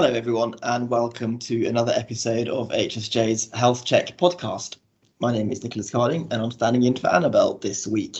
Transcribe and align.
Hello, 0.00 0.12
everyone, 0.12 0.54
and 0.62 0.88
welcome 0.88 1.40
to 1.40 1.66
another 1.66 1.90
episode 1.96 2.48
of 2.48 2.68
HSJ's 2.68 3.50
Health 3.52 3.84
Check 3.84 4.16
podcast. 4.16 4.76
My 5.18 5.32
name 5.32 5.50
is 5.50 5.64
Nicholas 5.64 5.90
Carding, 5.90 6.28
and 6.30 6.40
I'm 6.40 6.52
standing 6.52 6.84
in 6.84 6.94
for 6.94 7.12
Annabelle 7.12 7.54
this 7.54 7.84
week. 7.84 8.18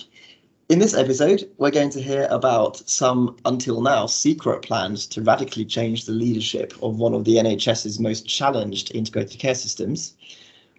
In 0.68 0.80
this 0.80 0.92
episode, 0.92 1.48
we're 1.56 1.70
going 1.70 1.90
to 1.90 2.02
hear 2.02 2.26
about 2.32 2.78
some, 2.90 3.36
until 3.44 3.80
now, 3.80 4.06
secret 4.06 4.62
plans 4.62 5.06
to 5.06 5.22
radically 5.22 5.64
change 5.64 6.04
the 6.04 6.10
leadership 6.10 6.74
of 6.82 6.98
one 6.98 7.14
of 7.14 7.22
the 7.22 7.36
NHS's 7.36 8.00
most 8.00 8.26
challenged 8.26 8.92
integrated 8.92 9.38
care 9.38 9.54
systems. 9.54 10.14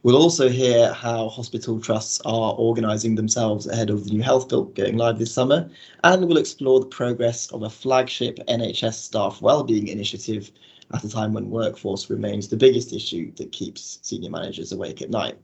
We'll 0.04 0.18
also 0.18 0.50
hear 0.50 0.92
how 0.92 1.30
hospital 1.30 1.80
trusts 1.80 2.20
are 2.26 2.54
organising 2.56 3.16
themselves 3.16 3.68
ahead 3.68 3.90
of 3.90 4.04
the 4.04 4.12
new 4.12 4.22
health 4.22 4.50
bill 4.50 4.66
going 4.66 4.98
live 4.98 5.18
this 5.18 5.34
summer, 5.34 5.70
and 6.04 6.28
we'll 6.28 6.38
explore 6.38 6.82
the 6.82 6.88
progress 6.88 7.50
of 7.52 7.64
a 7.64 7.70
flagship 7.70 8.38
NHS 8.50 8.96
staff 8.96 9.42
wellbeing 9.42 9.88
initiative 9.88 10.52
at 10.94 11.04
a 11.04 11.10
time 11.10 11.34
when 11.34 11.50
workforce 11.50 12.10
remains 12.10 12.48
the 12.48 12.58
biggest 12.58 12.94
issue 12.94 13.32
that 13.36 13.52
keeps 13.52 14.00
senior 14.02 14.30
managers 14.30 14.72
awake 14.72 15.02
at 15.02 15.10
night. 15.10 15.38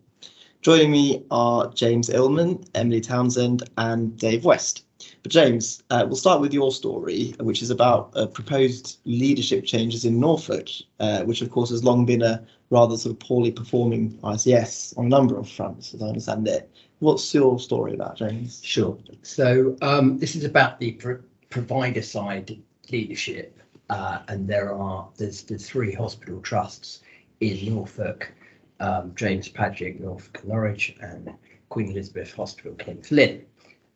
Joining 0.61 0.91
me 0.91 1.23
are 1.29 1.71
James 1.73 2.09
Illman, 2.09 2.67
Emily 2.73 2.99
Townsend, 2.99 3.69
and 3.77 4.17
Dave 4.17 4.45
West. 4.45 4.85
But 5.21 5.31
James, 5.31 5.83
uh, 5.91 6.05
we'll 6.07 6.15
start 6.15 6.41
with 6.41 6.53
your 6.53 6.71
story, 6.71 7.35
which 7.39 7.61
is 7.61 7.69
about 7.69 8.11
uh, 8.15 8.25
proposed 8.27 8.99
leadership 9.05 9.65
changes 9.65 10.05
in 10.05 10.19
Norfolk, 10.19 10.69
uh, 10.99 11.23
which 11.23 11.41
of 11.41 11.51
course 11.51 11.69
has 11.69 11.83
long 11.83 12.05
been 12.05 12.21
a 12.21 12.43
rather 12.69 12.97
sort 12.97 13.13
of 13.13 13.19
poorly 13.19 13.51
performing 13.51 14.17
ICS 14.23 14.97
on 14.97 15.05
a 15.05 15.09
number 15.09 15.37
of 15.37 15.49
fronts, 15.49 15.93
as 15.93 16.01
I 16.01 16.07
understand 16.07 16.47
it. 16.47 16.71
What's 16.99 17.33
your 17.33 17.59
story 17.59 17.93
about, 17.93 18.17
James? 18.17 18.61
Sure. 18.63 18.97
So 19.21 19.77
um, 19.81 20.17
this 20.17 20.35
is 20.35 20.45
about 20.45 20.79
the 20.79 20.93
pro 20.93 21.19
provider 21.49 22.01
side 22.01 22.57
leadership, 22.91 23.61
uh, 23.89 24.19
and 24.27 24.47
there 24.47 24.73
are 24.73 25.09
there's 25.17 25.43
the 25.43 25.57
three 25.57 25.93
hospital 25.93 26.41
trusts 26.41 27.01
in 27.39 27.73
Norfolk, 27.73 28.31
um, 28.79 29.13
James 29.15 29.49
Paget, 29.49 29.99
Norfolk 29.99 30.45
Norwich, 30.45 30.95
and 31.01 31.33
Queen 31.69 31.91
Elizabeth 31.91 32.33
Hospital, 32.33 32.73
King's 32.73 33.11
Lynn. 33.11 33.45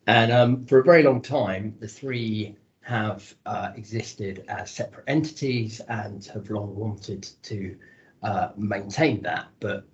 And 0.08 0.32
um, 0.32 0.66
for 0.66 0.80
a 0.80 0.84
very 0.84 1.04
long 1.04 1.22
time, 1.22 1.76
the 1.80 1.88
three 1.88 2.56
have 2.82 3.36
uh, 3.46 3.72
existed 3.76 4.44
as 4.48 4.72
separate 4.72 5.06
entities 5.08 5.80
and 5.90 6.26
have 6.26 6.50
long 6.50 6.76
wanted 6.76 7.30
to 7.44 7.78
uh, 8.24 8.50
maintain 8.58 9.22
that. 9.22 9.48
But 9.60 9.86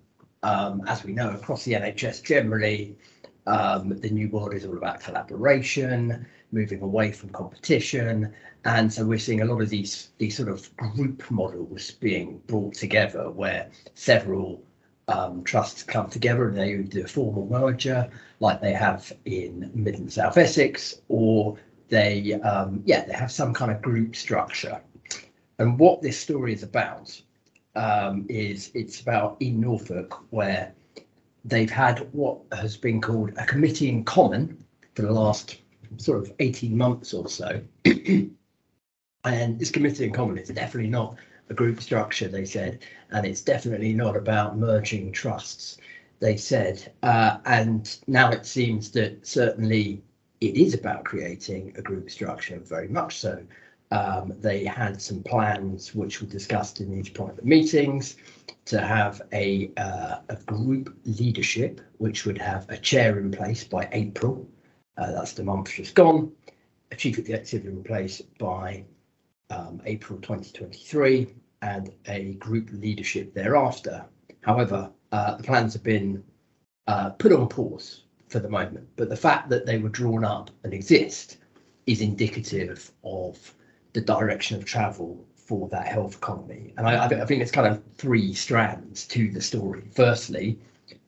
um, 0.42 0.82
as 0.86 1.04
we 1.04 1.12
know, 1.12 1.30
across 1.30 1.64
the 1.64 1.74
NHS 1.74 2.22
generally, 2.22 2.96
um, 3.46 3.90
the 4.00 4.10
new 4.10 4.28
world 4.30 4.54
is 4.54 4.64
all 4.64 4.76
about 4.76 5.00
collaboration, 5.00 6.26
moving 6.52 6.82
away 6.82 7.12
from 7.12 7.30
competition, 7.30 8.32
and 8.64 8.92
so 8.92 9.04
we're 9.04 9.18
seeing 9.18 9.42
a 9.42 9.44
lot 9.44 9.62
of 9.62 9.70
these 9.70 10.10
these 10.18 10.36
sort 10.36 10.48
of 10.48 10.74
group 10.76 11.30
models 11.30 11.90
being 11.92 12.40
brought 12.46 12.74
together, 12.74 13.30
where 13.30 13.70
several 13.94 14.62
um, 15.08 15.44
trusts 15.44 15.82
come 15.82 16.08
together 16.08 16.48
and 16.48 16.56
they 16.56 16.76
do 16.76 17.04
a 17.04 17.08
formal 17.08 17.46
merger, 17.46 18.08
like 18.40 18.60
they 18.60 18.72
have 18.72 19.12
in 19.24 19.70
Mid 19.74 19.98
and 19.98 20.12
South 20.12 20.36
Essex, 20.36 21.00
or 21.08 21.56
they 21.88 22.34
um, 22.34 22.82
yeah 22.84 23.04
they 23.04 23.12
have 23.12 23.30
some 23.30 23.54
kind 23.54 23.70
of 23.70 23.82
group 23.82 24.16
structure. 24.16 24.80
And 25.58 25.78
what 25.78 26.02
this 26.02 26.18
story 26.18 26.52
is 26.52 26.62
about 26.62 27.20
um, 27.76 28.26
is 28.28 28.70
it's 28.74 29.00
about 29.00 29.36
in 29.40 29.60
Norfolk 29.60 30.24
where 30.30 30.72
they've 31.44 31.70
had 31.70 32.00
what 32.12 32.38
has 32.52 32.76
been 32.76 33.00
called 33.00 33.32
a 33.36 33.46
committee 33.46 33.88
in 33.88 34.04
common 34.04 34.64
for 34.94 35.02
the 35.02 35.12
last 35.12 35.56
sort 35.96 36.18
of 36.18 36.32
18 36.38 36.76
months 36.76 37.14
or 37.14 37.28
so. 37.28 37.60
and 39.24 39.58
this 39.58 39.70
committee 39.70 40.04
in 40.04 40.12
common 40.12 40.38
is 40.38 40.48
definitely 40.48 40.90
not 40.90 41.16
a 41.48 41.54
group 41.54 41.80
structure, 41.80 42.28
they 42.28 42.44
said, 42.44 42.84
and 43.10 43.24
it's 43.26 43.40
definitely 43.40 43.92
not 43.92 44.16
about 44.16 44.58
merging 44.58 45.12
trusts, 45.12 45.78
they 46.20 46.36
said. 46.36 46.92
Uh, 47.02 47.38
and 47.44 47.98
now 48.06 48.30
it 48.30 48.46
seems 48.46 48.90
that 48.92 49.26
certainly 49.26 50.02
it 50.40 50.56
is 50.56 50.74
about 50.74 51.04
creating 51.04 51.72
a 51.76 51.82
group 51.82 52.10
structure, 52.10 52.58
very 52.58 52.88
much 52.88 53.18
so. 53.18 53.42
Um, 53.92 54.34
they 54.40 54.64
had 54.64 55.00
some 55.00 55.22
plans 55.22 55.94
which 55.94 56.20
were 56.20 56.26
discussed 56.26 56.80
in 56.80 56.90
these 56.90 57.08
private 57.08 57.44
meetings 57.44 58.16
to 58.64 58.80
have 58.80 59.22
a, 59.32 59.70
uh, 59.76 60.16
a 60.28 60.36
group 60.46 60.96
leadership 61.04 61.80
which 61.98 62.26
would 62.26 62.38
have 62.38 62.68
a 62.68 62.76
chair 62.76 63.18
in 63.20 63.30
place 63.30 63.62
by 63.62 63.88
April. 63.92 64.48
Uh, 64.96 65.12
that's 65.12 65.32
the 65.32 65.44
month 65.44 65.72
just 65.72 65.94
gone. 65.94 66.32
A 66.92 66.96
chief 66.96 67.18
executive 67.18 67.66
in 67.66 67.82
place 67.82 68.22
by 68.38 68.84
um, 69.50 69.80
April 69.84 70.18
2023 70.20 71.28
and 71.62 71.92
a 72.06 72.34
group 72.34 72.70
leadership 72.72 73.34
thereafter. 73.34 74.04
However, 74.42 74.90
uh, 75.12 75.36
the 75.36 75.42
plans 75.42 75.72
have 75.72 75.82
been 75.82 76.22
uh, 76.86 77.10
put 77.10 77.32
on 77.32 77.48
pause 77.48 78.04
for 78.28 78.38
the 78.38 78.48
moment, 78.48 78.88
but 78.96 79.08
the 79.08 79.16
fact 79.16 79.48
that 79.50 79.66
they 79.66 79.78
were 79.78 79.88
drawn 79.88 80.24
up 80.24 80.50
and 80.64 80.72
exist 80.72 81.38
is 81.86 82.00
indicative 82.00 82.90
of 83.04 83.54
the 83.92 84.00
direction 84.00 84.56
of 84.56 84.64
travel 84.64 85.24
for 85.34 85.68
that 85.68 85.86
health 85.86 86.16
economy. 86.16 86.74
And 86.76 86.86
I, 86.86 87.04
I 87.04 87.24
think 87.24 87.40
it's 87.40 87.52
kind 87.52 87.68
of 87.68 87.82
three 87.96 88.34
strands 88.34 89.06
to 89.08 89.30
the 89.30 89.40
story. 89.40 89.84
Firstly, 89.94 90.58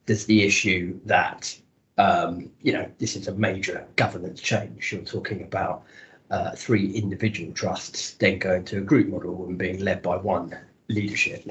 there's 0.06 0.24
the 0.26 0.42
issue 0.42 0.98
that 1.04 1.56
um, 1.98 2.50
you 2.62 2.72
know 2.72 2.90
this 2.98 3.16
is 3.16 3.28
a 3.28 3.34
major 3.34 3.86
governance 3.96 4.40
change. 4.40 4.92
You're 4.92 5.02
talking 5.02 5.42
about 5.42 5.84
uh, 6.30 6.52
three 6.52 6.92
individual 6.92 7.52
trusts 7.52 8.14
then 8.14 8.38
going 8.38 8.64
to 8.66 8.78
a 8.78 8.82
group 8.82 9.08
model 9.08 9.46
and 9.46 9.58
being 9.58 9.80
led 9.80 10.02
by 10.02 10.16
one 10.16 10.56
leadership. 10.88 11.44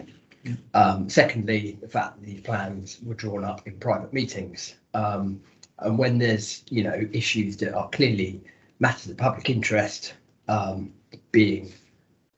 Um, 0.74 1.10
secondly, 1.10 1.78
the 1.82 1.88
fact 1.88 2.20
that 2.20 2.26
these 2.26 2.42
plans 2.42 3.00
were 3.04 3.14
drawn 3.14 3.44
up 3.44 3.68
in 3.68 3.78
private 3.80 4.14
meetings. 4.14 4.76
Um, 4.94 5.42
and 5.80 5.98
when 5.98 6.18
there's 6.18 6.64
you 6.70 6.84
know 6.84 7.08
issues 7.12 7.58
that 7.58 7.74
are 7.74 7.90
clearly 7.90 8.42
matters 8.80 9.10
of 9.10 9.18
public 9.18 9.50
interest 9.50 10.14
um, 10.48 10.94
being 11.32 11.72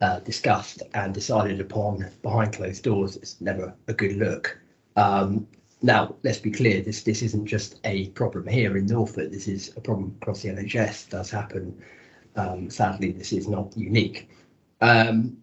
uh, 0.02 0.20
discussed 0.20 0.82
and 0.94 1.14
decided 1.14 1.60
upon 1.60 2.10
behind 2.22 2.54
closed 2.54 2.84
doors, 2.84 3.18
it's 3.18 3.40
never 3.42 3.74
a 3.88 3.94
good 3.94 4.16
look. 4.16 4.58
Um, 4.96 5.48
now, 5.82 6.16
let's 6.24 6.40
be 6.40 6.52
clear, 6.52 6.82
this 6.82 7.04
this 7.04 7.22
isn't 7.22 7.46
just 7.46 7.80
a 7.84 8.10
problem 8.10 8.48
here 8.48 8.76
in 8.78 8.86
Norfolk. 8.86 9.32
This 9.32 9.48
is 9.48 9.74
a 9.78 9.82
problem 9.82 10.16
across 10.22 10.42
the 10.42 10.50
NHS. 10.50 11.10
Does 11.10 11.32
happen. 11.32 11.82
Um, 12.36 12.70
sadly, 12.70 13.12
this 13.12 13.34
is 13.34 13.48
not 13.48 13.76
unique. 13.78 14.30
Um, 14.82 15.38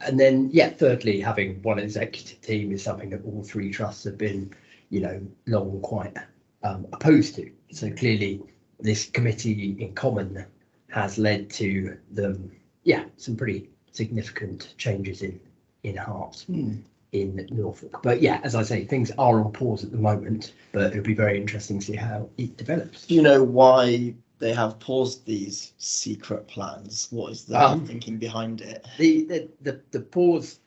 and 0.00 0.18
then, 0.18 0.50
yeah, 0.52 0.70
thirdly, 0.70 1.20
having 1.20 1.62
one 1.62 1.78
executive 1.78 2.40
team 2.40 2.72
is 2.72 2.82
something 2.82 3.10
that 3.10 3.24
all 3.24 3.42
three 3.42 3.70
trusts 3.70 4.04
have 4.04 4.16
been, 4.16 4.52
you 4.90 5.00
know, 5.00 5.20
long 5.46 5.80
quite 5.80 6.16
um, 6.62 6.86
opposed 6.92 7.34
to. 7.36 7.50
So 7.70 7.90
clearly, 7.90 8.40
this 8.80 9.06
committee 9.06 9.76
in 9.78 9.94
common 9.94 10.46
has 10.88 11.18
led 11.18 11.50
to 11.50 11.98
them, 12.10 12.50
yeah, 12.84 13.04
some 13.16 13.36
pretty 13.36 13.68
significant 13.92 14.74
changes 14.78 15.22
in 15.22 15.40
in 15.84 15.96
heart 15.96 16.44
mm. 16.50 16.82
In 17.12 17.48
Norfolk. 17.50 18.00
But 18.02 18.20
yeah, 18.20 18.40
as 18.44 18.54
I 18.54 18.62
say, 18.62 18.84
things 18.84 19.10
are 19.18 19.40
on 19.40 19.52
pause 19.52 19.84
at 19.84 19.90
the 19.90 19.98
moment, 19.98 20.52
but 20.72 20.92
it'll 20.92 21.02
be 21.02 21.14
very 21.14 21.40
interesting 21.40 21.78
to 21.78 21.86
see 21.86 21.96
how 21.96 22.28
it 22.36 22.56
develops. 22.56 23.06
Do 23.06 23.14
you 23.14 23.22
know 23.22 23.42
why 23.42 24.14
they 24.38 24.52
have 24.52 24.78
paused 24.78 25.24
these 25.24 25.72
secret 25.78 26.46
plans? 26.48 27.08
What 27.10 27.32
is 27.32 27.44
the 27.44 27.60
um, 27.60 27.86
thinking 27.86 28.18
behind 28.18 28.60
it? 28.60 28.86
The 28.98 29.24
the 29.24 29.48
the, 29.62 29.80
the 29.90 30.00
pause. 30.00 30.60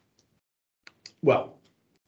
Well, 1.22 1.60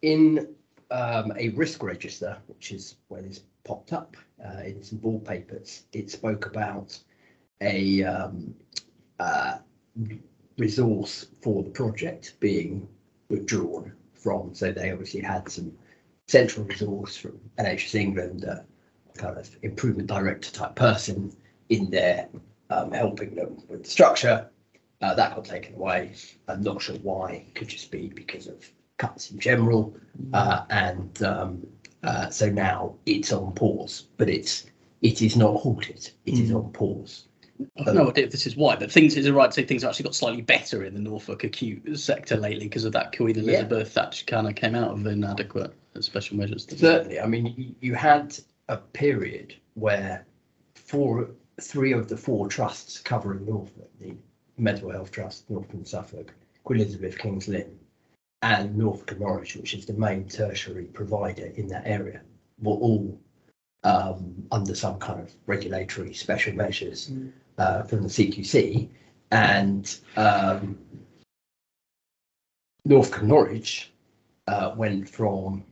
in 0.02 0.56
um, 0.90 1.32
a 1.38 1.50
risk 1.50 1.84
register, 1.84 2.38
which 2.48 2.72
is 2.72 2.96
where 3.10 3.22
this 3.22 3.42
popped 3.64 3.94
up 3.94 4.18
uh, 4.44 4.64
in 4.64 4.82
some 4.84 5.00
wallpapers, 5.02 5.84
it 5.94 6.10
spoke 6.10 6.48
about 6.48 6.98
a 7.62 8.04
um, 8.04 8.56
uh, 9.20 9.58
resource 10.58 11.28
for 11.42 11.64
the 11.64 11.70
project 11.70 12.34
being 12.40 12.88
withdrawn 13.30 13.94
from. 14.24 14.54
So 14.54 14.72
they 14.72 14.92
obviously 14.92 15.22
had 15.22 15.50
some 15.50 15.74
central 16.28 16.66
resource 16.66 17.18
from 17.18 17.40
NHS 17.60 17.96
England, 17.96 18.44
a 18.44 18.66
kind 19.16 19.38
of 19.38 19.50
improvement 19.62 20.08
director 20.08 20.52
type 20.52 20.76
person 20.76 21.36
in 21.70 21.90
there 21.90 22.30
um, 22.70 22.92
helping 22.92 23.36
them 23.36 23.62
with 23.68 23.84
the 23.84 23.90
structure. 23.90 24.50
Uh, 25.02 25.14
that 25.16 25.36
got 25.36 25.44
taken 25.44 25.76
away. 25.76 26.14
I'm 26.48 26.62
not 26.62 26.82
sure 26.82 26.96
why. 26.98 27.46
It 27.48 27.56
could 27.56 27.68
just 27.68 27.92
be 27.92 28.08
because 28.08 28.48
of 28.48 28.66
cuts 28.98 29.32
in 29.32 29.40
general. 29.40 29.94
Uh, 30.34 30.64
and 30.70 31.22
um, 31.24 31.68
uh, 32.04 32.30
so 32.30 32.50
now 32.50 32.96
it's 33.06 33.34
on 33.34 33.54
pause, 33.54 34.08
but 34.18 34.30
it's 34.30 34.66
it 35.02 35.22
is 35.22 35.36
not 35.36 35.58
halted. 35.58 36.10
It 36.26 36.36
mm. 36.36 36.44
is 36.44 36.52
on 36.54 36.72
pause. 36.72 37.28
I 37.78 37.84
have 37.84 37.96
no 37.96 38.10
idea 38.10 38.26
if 38.26 38.32
this 38.32 38.46
is 38.46 38.56
why, 38.56 38.76
but 38.76 38.92
things 38.92 39.16
is 39.16 39.26
it 39.26 39.34
right 39.34 39.50
to 39.50 39.54
say 39.54 39.64
things 39.64 39.84
have 39.84 39.90
actually 39.90 40.04
got 40.04 40.16
slightly 40.16 40.42
better 40.42 40.84
in 40.84 40.94
the 40.94 41.00
Norfolk 41.00 41.44
acute 41.44 41.98
sector 41.98 42.38
lately 42.38 42.66
because 42.66 42.86
of 42.86 42.94
that 42.94 43.16
Queen 43.16 43.38
Elizabeth 43.38 43.94
yeah. 43.96 44.04
that 44.04 44.24
kind 44.28 44.48
of 44.48 44.56
came 44.56 44.76
out 44.76 44.92
of 44.92 45.06
inadequate 45.06 45.74
special 46.00 46.38
measures. 46.38 46.68
Certainly, 46.68 47.20
I 47.20 47.26
mean 47.26 47.76
you 47.80 47.96
had 47.96 48.38
a 48.70 48.78
period 48.78 49.56
where 49.76 50.26
four, 50.76 51.30
three 51.62 51.94
of 51.94 52.10
the 52.10 52.18
four 52.18 52.48
trusts 52.48 53.00
covering 53.00 53.46
Norfolk, 53.46 53.90
the 54.00 54.16
Mental 54.58 54.92
Health 54.92 55.12
Trust, 55.12 55.50
Norfolk 55.50 55.74
and 55.74 55.88
Suffolk, 55.88 56.34
Queen 56.64 56.82
Elizabeth, 56.82 57.18
Kings 57.18 57.48
Lynn, 57.48 57.80
and 58.42 58.78
Norfolk 58.78 59.12
and 59.12 59.22
Norwich, 59.22 59.56
which 59.56 59.74
is 59.74 59.86
the 59.86 59.94
main 59.94 60.28
tertiary 60.28 60.86
provider 60.86 61.48
in 61.56 61.68
that 61.68 61.84
area, 61.86 62.22
were 62.62 62.76
all 62.76 63.20
um, 63.84 64.48
under 64.52 64.76
some 64.76 65.00
kind 65.00 65.20
of 65.20 65.34
regulatory 65.46 66.14
special 66.14 66.54
measures 66.54 67.10
Mm. 67.10 67.32
Uh, 67.58 67.84
from 67.84 68.04
the 68.04 68.10
CQC, 68.10 68.90
and 69.32 69.98
um, 70.16 70.78
and 72.86 73.24
Norwich 73.24 73.92
uh, 74.48 74.74
went 74.76 75.10
from 75.10 75.64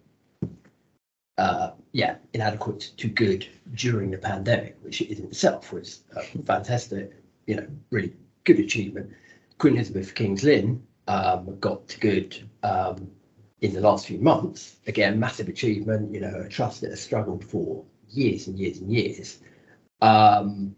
uh, 1.37 1.71
yeah 1.91 2.15
inadequate 2.33 2.91
to 2.97 3.07
good 3.07 3.47
during 3.73 4.11
the 4.11 4.17
pandemic, 4.17 4.77
which 4.81 5.01
in 5.01 5.25
itself 5.25 5.71
was 5.73 6.01
fantastic, 6.45 7.11
you 7.47 7.55
know, 7.55 7.67
really 7.89 8.13
good 8.43 8.59
achievement. 8.59 9.11
Queen 9.57 9.75
Elizabeth 9.75 10.15
King's 10.15 10.43
Lynn 10.43 10.81
um, 11.07 11.57
got 11.59 11.87
to 11.89 11.99
good 11.99 12.49
um, 12.63 13.11
in 13.61 13.73
the 13.73 13.81
last 13.81 14.07
few 14.07 14.19
months. 14.19 14.77
Again, 14.87 15.19
massive 15.19 15.47
achievement. 15.49 16.13
You 16.13 16.21
know, 16.21 16.43
a 16.45 16.49
trust 16.49 16.81
that 16.81 16.89
has 16.89 17.01
struggled 17.01 17.43
for 17.43 17.83
years 18.09 18.47
and 18.47 18.57
years 18.57 18.79
and 18.79 18.91
years. 18.91 19.39
Um, 20.01 20.75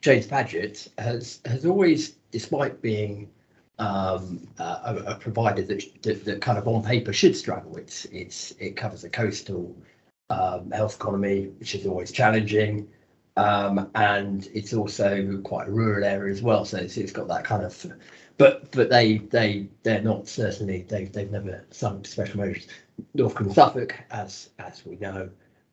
James 0.00 0.26
Paget 0.26 0.88
has 0.98 1.40
has 1.44 1.66
always, 1.66 2.16
despite 2.30 2.80
being 2.80 3.30
um, 3.78 4.46
a, 4.58 5.02
a 5.06 5.14
provider 5.16 5.62
that, 5.62 6.02
that 6.02 6.24
that 6.24 6.40
kind 6.40 6.58
of 6.58 6.66
on 6.68 6.82
paper 6.82 7.12
should 7.12 7.36
struggle. 7.36 7.76
It's 7.76 8.06
it's 8.06 8.52
it 8.52 8.76
covers 8.76 9.04
a 9.04 9.10
coastal 9.10 9.76
um, 10.30 10.70
health 10.70 10.96
economy, 10.96 11.46
which 11.58 11.74
is 11.74 11.86
always 11.86 12.12
challenging, 12.12 12.88
um, 13.36 13.90
and 13.94 14.48
it's 14.54 14.72
also 14.72 15.40
quite 15.44 15.68
a 15.68 15.72
rural 15.72 16.04
area 16.04 16.32
as 16.32 16.42
well. 16.42 16.64
So 16.64 16.78
it's, 16.78 16.96
it's 16.96 17.12
got 17.12 17.28
that 17.28 17.44
kind 17.44 17.64
of, 17.64 17.86
but 18.38 18.70
but 18.72 18.88
they 18.88 19.18
they 19.18 19.68
they're 19.82 20.02
not 20.02 20.28
certainly 20.28 20.82
they 20.82 21.04
they've 21.06 21.30
never 21.30 21.64
sunk 21.70 22.06
special 22.06 22.40
measures. 22.40 22.68
And 23.14 23.54
Suffolk, 23.54 23.94
as 24.10 24.50
as 24.58 24.84
we 24.84 24.96
know, 24.96 25.30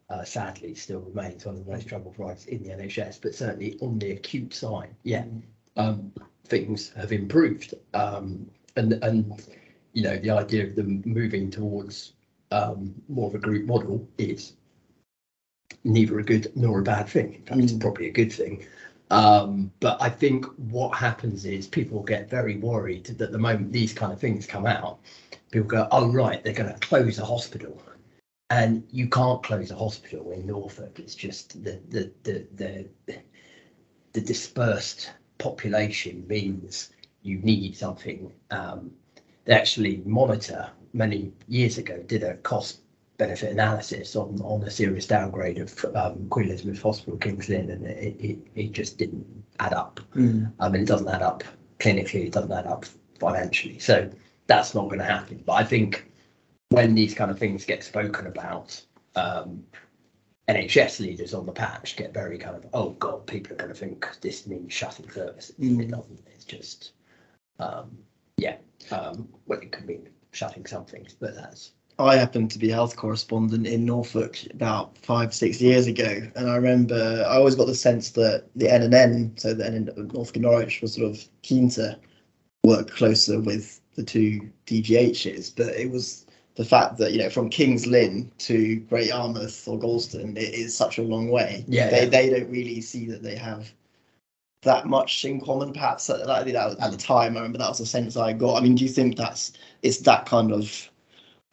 uh, 0.10 0.24
sadly 0.24 0.74
still 0.76 1.02
remains 1.02 1.46
one 1.46 1.56
of 1.58 1.66
the 1.66 1.72
most 1.72 1.88
troubled 1.88 2.16
providers 2.16 2.46
in 2.46 2.64
the 2.64 2.70
NHS, 2.70 3.20
but 3.22 3.36
certainly 3.36 3.78
on 3.82 4.00
the 4.00 4.12
acute 4.12 4.54
side, 4.54 4.96
yeah, 5.04 5.26
um, 5.78 6.12
things 6.46 6.92
have 6.96 7.12
improved. 7.12 7.74
Um, 7.94 8.50
and 8.76 8.94
and 9.04 9.46
you 9.94 10.04
know 10.04 10.18
the 10.18 10.32
idea 10.32 10.66
of 10.66 10.76
them 10.76 11.02
moving 11.06 11.50
towards 11.50 12.14
um, 12.52 12.94
more 13.10 13.28
of 13.28 13.36
a 13.36 13.40
group 13.40 13.66
model 13.66 14.08
is 14.18 14.54
neither 15.84 16.20
a 16.20 16.24
good 16.24 16.52
nor 16.56 16.80
a 16.80 16.84
bad 16.84 17.08
thing. 17.08 17.34
In 17.34 17.44
fact, 17.44 17.60
it's 17.62 17.74
Mm. 17.74 17.82
probably 17.82 18.08
a 18.08 18.12
good 18.12 18.32
thing. 18.32 18.66
Um, 19.10 19.72
but 19.80 19.98
I 20.02 20.10
think 20.10 20.46
what 20.58 20.98
happens 20.98 21.46
is 21.46 21.68
people 21.68 22.04
get 22.04 22.30
very 22.30 22.58
worried 22.58 23.06
that 23.06 23.32
the 23.32 23.38
moment 23.40 23.72
these 23.72 23.94
kind 23.94 24.12
of 24.12 24.20
things 24.20 24.46
come 24.46 24.66
out, 24.66 25.00
people 25.52 25.68
go, 25.68 25.88
"Oh 25.92 26.12
right, 26.12 26.44
they're 26.44 26.54
going 26.54 26.74
to 26.74 26.80
close 26.80 27.18
a 27.20 27.26
hospital." 27.26 27.82
And 28.50 28.88
you 28.92 29.10
can't 29.10 29.44
close 29.44 29.72
a 29.72 29.76
hospital 29.76 30.32
in 30.32 30.48
Norfolk. 30.48 31.00
It's 31.00 31.16
just 31.16 31.64
the 31.64 31.80
the 31.90 32.12
the 32.24 32.46
the, 32.56 33.20
the 34.14 34.22
dispersed 34.22 35.12
population 35.38 36.26
means 36.28 36.92
you 37.24 37.40
need 37.40 37.76
something. 37.76 38.32
Um, 38.52 38.92
they 39.46 39.54
actually 39.54 40.02
Monitor 40.06 40.70
many 40.94 41.32
years 41.48 41.78
ago 41.78 42.02
did 42.08 42.24
a 42.24 42.36
cost 42.38 42.80
benefit 43.18 43.52
analysis 43.52 44.16
on 44.16 44.40
on 44.42 44.64
a 44.64 44.72
serious 44.72 45.08
downgrade 45.08 45.58
of 45.58 45.86
um, 45.96 46.28
Queen 46.30 46.48
Elizabeth 46.48 46.82
Hospital 46.82 47.18
Kings 47.18 47.50
Lynn, 47.50 47.70
and 47.70 47.86
it, 47.86 48.16
it 48.20 48.38
it 48.56 48.72
just 48.72 48.98
didn't 48.98 49.26
add 49.60 49.74
up. 49.74 50.00
Mm. 50.16 50.52
I 50.60 50.70
mean, 50.70 50.84
it 50.84 50.88
doesn't 50.88 51.08
add 51.08 51.22
up 51.22 51.44
clinically, 51.80 52.28
it 52.28 52.32
doesn't 52.32 52.52
add 52.52 52.66
up 52.66 52.86
financially. 53.20 53.80
So 53.80 54.10
that's 54.48 54.74
not 54.74 54.86
going 54.86 55.00
to 55.00 55.06
happen. 55.06 55.44
But 55.46 55.54
I 55.54 55.64
think 55.64 56.10
when 56.70 56.96
these 56.96 57.14
kind 57.14 57.32
of 57.32 57.40
things 57.40 57.66
get 57.66 57.84
spoken 57.84 58.28
about, 58.28 58.82
um, 59.16 59.64
NHS 60.48 61.02
leaders 61.02 61.34
on 61.34 61.46
the 61.46 61.52
patch 61.52 61.98
get 61.98 62.14
very 62.14 62.38
kind 62.38 62.56
of, 62.56 62.66
oh 62.74 62.92
God, 62.92 63.28
people 63.28 63.54
are 63.54 63.58
going 63.58 63.74
to 63.74 63.78
think 63.78 64.08
this 64.22 64.48
means 64.48 64.72
shutting 64.72 65.10
services. 65.10 65.56
Mm. 65.60 65.84
It 65.84 65.92
doesn't. 65.92 66.28
It's 66.34 66.46
just, 66.46 66.92
um, 67.60 67.98
yeah, 68.38 68.58
um, 68.92 69.28
well, 69.46 69.60
it 69.60 69.72
could 69.72 69.86
mean 69.86 70.08
shutting 70.32 70.66
some 70.66 70.86
things, 70.86 71.16
but 71.20 71.36
that's 71.36 71.72
I 72.00 72.16
happened 72.16 72.52
to 72.52 72.60
be 72.60 72.70
a 72.70 72.76
health 72.76 72.96
correspondent 72.96 73.66
in 73.66 73.84
Norfolk 73.84 74.38
about 74.52 74.96
five, 75.00 75.34
six 75.34 75.60
years 75.60 75.88
ago, 75.88 76.22
and 76.36 76.50
I 76.50 76.56
remember 76.56 77.26
I 77.28 77.38
always 77.38 77.56
got 77.56 77.66
the 77.66 77.74
sense 77.74 78.12
that 78.12 78.46
the 78.56 78.68
NNN, 78.68 79.40
so 79.40 79.56
the 79.56 79.64
NN 79.64 80.14
Norfolk 80.14 80.36
and 80.36 80.44
Norwich, 80.44 80.82
was 80.82 80.94
sort 80.94 81.10
of 81.10 81.28
keen 81.42 81.70
to 81.72 81.98
work 82.64 82.92
closer 82.92 83.40
with 83.40 83.82
the 83.96 84.04
two 84.04 84.48
DGHs, 84.68 85.56
but 85.56 85.70
it 85.70 85.90
was 85.90 86.27
the 86.58 86.66
fact 86.66 86.98
that 86.98 87.14
you 87.14 87.20
know 87.20 87.30
from 87.30 87.50
Kings 87.50 87.86
Lynn 87.86 88.32
to 88.40 88.78
Great 88.90 89.08
Yarmouth 89.08 89.68
or 89.68 89.80
Gorleston, 89.80 90.36
it 90.36 90.56
is 90.56 90.76
such 90.76 90.98
a 90.98 91.04
long 91.04 91.30
way. 91.30 91.64
Yeah, 91.68 91.90
they 91.90 92.04
yeah. 92.04 92.10
they 92.10 92.30
don't 92.32 92.50
really 92.50 92.82
see 92.82 93.06
that 93.06 93.24
they 93.24 93.36
have 93.36 93.72
that 94.64 94.88
much 94.88 95.24
in 95.24 95.40
common. 95.40 95.72
Perhaps 95.72 96.10
at, 96.10 96.26
that, 96.26 96.48
at 96.48 96.92
the 96.92 96.98
time, 96.98 97.38
I 97.38 97.42
remember 97.42 97.60
that 97.60 97.70
was 97.70 97.78
the 97.78 97.86
sense 97.86 98.18
I 98.18 98.34
got. 98.34 98.58
I 98.58 98.62
mean, 98.62 98.76
do 98.76 98.84
you 98.84 98.90
think 98.90 99.16
that's 99.16 99.54
it's 99.84 100.00
that 100.00 100.26
kind 100.26 100.52
of 100.52 100.90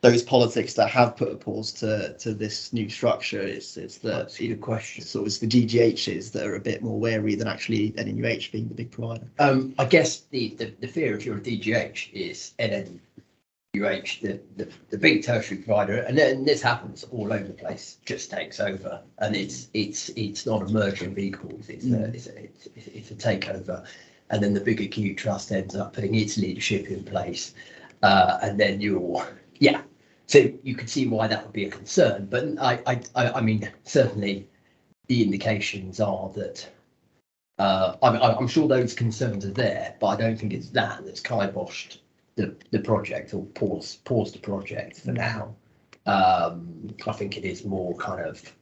those 0.01 0.23
politics 0.23 0.75
that 0.75 0.89
have 0.91 1.17
put 1.17 1.33
a 1.33 1.37
pause 1.37 1.71
to 1.73 2.17
to 2.17 2.33
this 2.33 2.73
new 2.73 2.89
structure? 2.89 3.43
It's 3.43 3.77
it's 3.77 3.99
the 3.99 4.09
that's 4.09 4.41
a 4.41 4.55
question. 4.55 5.03
it's 5.03 5.11
sort 5.11 5.27
of 5.27 5.39
the 5.39 5.47
DGHs 5.47 6.33
that 6.33 6.47
are 6.47 6.57
a 6.57 6.61
bit 6.61 6.83
more 6.83 6.99
wary 6.99 7.35
than 7.35 7.47
actually 7.47 7.93
NNUH 7.93 8.53
being 8.53 8.69
the 8.69 8.75
big 8.75 8.91
provider. 8.91 9.27
Um, 9.39 9.75
I 9.79 9.85
guess 9.85 10.21
the, 10.31 10.55
the, 10.55 10.73
the 10.81 10.89
fear 10.89 11.15
if 11.15 11.27
you're 11.27 11.37
a 11.37 11.43
DGH 11.43 12.11
is 12.15 12.53
NNUH, 13.75 14.21
the, 14.21 14.41
the, 14.57 14.71
the 14.91 14.99
big 14.99 15.25
tertiary 15.25 15.61
provider, 15.63 15.99
and 15.99 16.17
then 16.17 16.45
this 16.45 16.63
happens 16.63 17.05
all 17.11 17.33
over 17.33 17.45
the 17.45 17.53
place, 17.53 17.99
just 18.05 18.31
takes 18.31 18.61
over, 18.61 19.03
and 19.19 19.35
it's 19.35 19.69
it's 19.75 20.11
it's 20.11 20.47
not 20.47 20.63
a 20.63 20.73
merger 20.73 21.07
of 21.07 21.19
equals, 21.19 21.69
it's 21.69 21.85
a, 21.85 21.89
Mm. 21.89 22.15
it's 22.15 22.27
a, 22.29 22.45
it's, 22.45 22.69
it's 22.77 23.11
a 23.11 23.15
takeover, 23.15 23.85
and 24.31 24.43
then 24.43 24.55
the 24.55 24.61
big 24.61 24.81
acute 24.81 25.17
trust 25.19 25.53
ends 25.53 25.75
up 25.75 25.93
putting 25.93 26.15
its 26.15 26.37
leadership 26.39 26.89
in 26.89 27.05
place, 27.05 27.55
uh, 28.03 28.39
and 28.43 28.59
then 28.59 28.81
you're 28.81 29.27
yeah. 29.59 29.83
So 30.27 30.51
you 30.63 30.75
can 30.75 30.87
see 30.87 31.07
why 31.07 31.27
that 31.27 31.43
would 31.45 31.53
be 31.53 31.67
a 31.67 31.71
concern, 31.71 32.27
but 32.31 32.45
I 32.61 32.81
I 32.87 33.01
I, 33.15 33.33
I 33.33 33.41
mean 33.41 33.71
certainly 33.85 34.49
the 35.09 35.23
indications 35.23 36.01
are 36.01 36.31
that 36.31 36.67
uh, 37.59 37.97
I'm, 38.03 38.17
I'm 38.17 38.49
sure 38.49 38.67
those 38.67 38.95
concerns 38.95 39.45
are 39.45 39.53
there, 39.53 39.95
but 40.01 40.07
I 40.09 40.17
don't 40.17 40.37
think 40.37 40.53
it's 40.53 40.71
that 40.71 41.05
that's 41.05 41.21
kiboshed 41.21 41.99
the, 42.37 42.55
the 42.71 42.81
project 42.81 43.35
or 43.35 43.45
pause 43.47 43.97
paused 44.05 44.35
the 44.35 44.39
project 44.41 45.01
for 45.01 45.13
now. 45.13 45.55
Um, 46.07 46.95
I 47.07 47.13
think 47.13 47.37
it 47.37 47.45
is 47.45 47.65
more 47.65 47.95
kind 47.97 48.21
of 48.27 48.53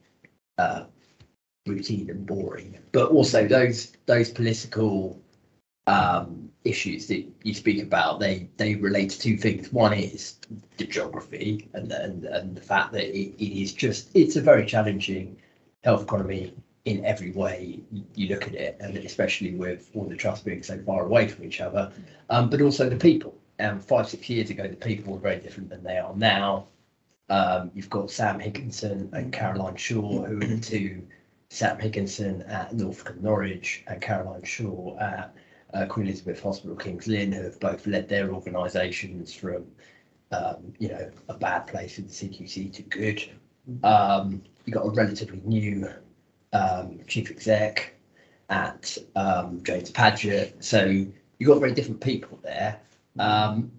uh, 0.58 0.84
routine 1.66 2.10
and 2.10 2.26
boring, 2.26 2.78
but 2.92 3.10
also 3.10 3.46
those 3.48 3.92
those 4.06 4.30
political 4.30 5.20
um, 5.86 6.50
issues 6.64 7.08
that 7.08 7.26
you 7.42 7.54
speak 7.54 7.82
about, 7.82 8.20
they 8.20 8.48
they 8.56 8.76
relate 8.76 9.10
to 9.10 9.18
two 9.18 9.36
things. 9.36 9.72
One 9.72 9.92
is 9.92 10.38
the 10.76 10.84
geography 10.84 11.68
and 11.74 11.90
and, 11.90 12.24
and 12.24 12.54
the 12.54 12.60
fact 12.60 12.92
that 12.92 13.04
it, 13.04 13.34
it 13.42 13.62
is 13.62 13.72
just 13.72 14.10
it's 14.14 14.36
a 14.36 14.40
very 14.40 14.66
challenging 14.66 15.36
health 15.82 16.02
economy 16.02 16.54
in 16.84 17.04
every 17.04 17.30
way 17.32 17.80
you- 17.92 18.04
you 18.14 18.28
look 18.28 18.46
at 18.46 18.54
it, 18.54 18.76
and 18.80 18.96
especially 18.98 19.54
with 19.54 19.90
all 19.94 20.04
the 20.04 20.16
trusts 20.16 20.44
being 20.44 20.62
so 20.62 20.78
far 20.82 21.06
away 21.06 21.28
from 21.28 21.44
each 21.44 21.60
other, 21.60 21.92
um, 22.30 22.50
but 22.50 22.60
also 22.60 22.88
the 22.88 22.96
people. 22.96 23.34
Um, 23.62 23.80
five, 23.80 24.08
six 24.08 24.28
years 24.28 24.50
ago, 24.50 24.66
the 24.66 24.76
people 24.76 25.12
were 25.12 25.20
very 25.20 25.38
different 25.38 25.70
than 25.70 25.82
they 25.84 25.98
are 25.98 26.14
now. 26.16 26.66
Um, 27.30 27.70
you've 27.74 27.90
got 27.90 28.10
Sam 28.10 28.40
Higginson 28.40 29.08
and 29.12 29.32
Caroline 29.32 29.76
Shaw, 29.76 30.24
who 30.24 30.36
are 30.38 30.46
the 30.46 30.58
two, 30.58 31.06
Sam 31.48 31.78
Higginson 31.78 32.42
at 32.42 32.74
Norfolk 32.74 33.10
and 33.10 33.22
Norwich 33.22 33.84
and 33.86 34.00
Caroline 34.00 34.42
Shaw 34.42 34.98
at 34.98 35.34
uh, 35.74 35.86
Queen 35.86 36.06
Elizabeth 36.06 36.42
Hospital 36.42 36.76
Kings 36.76 37.06
Lynn, 37.06 37.32
who 37.32 37.44
have 37.44 37.60
both 37.60 37.86
led 37.86 38.08
their 38.08 38.32
organisations 38.32 39.32
from, 39.32 39.64
um, 40.32 40.74
you 40.78 40.88
know, 40.88 41.10
a 41.28 41.34
bad 41.34 41.66
place 41.66 41.98
in 41.98 42.06
the 42.06 42.12
CQC 42.12 42.72
to 42.72 42.82
good. 42.82 43.22
Um, 43.84 44.42
you've 44.64 44.74
got 44.74 44.86
a 44.86 44.90
relatively 44.90 45.40
new 45.44 45.88
um, 46.52 46.98
chief 47.06 47.30
exec 47.30 47.94
at 48.50 48.98
um, 49.16 49.62
James 49.62 49.90
Paget. 49.90 50.62
So 50.64 50.84
you've 50.84 51.48
got 51.48 51.60
very 51.60 51.72
different 51.72 52.00
people 52.00 52.38
there. 52.42 52.80
Um, 53.18 53.72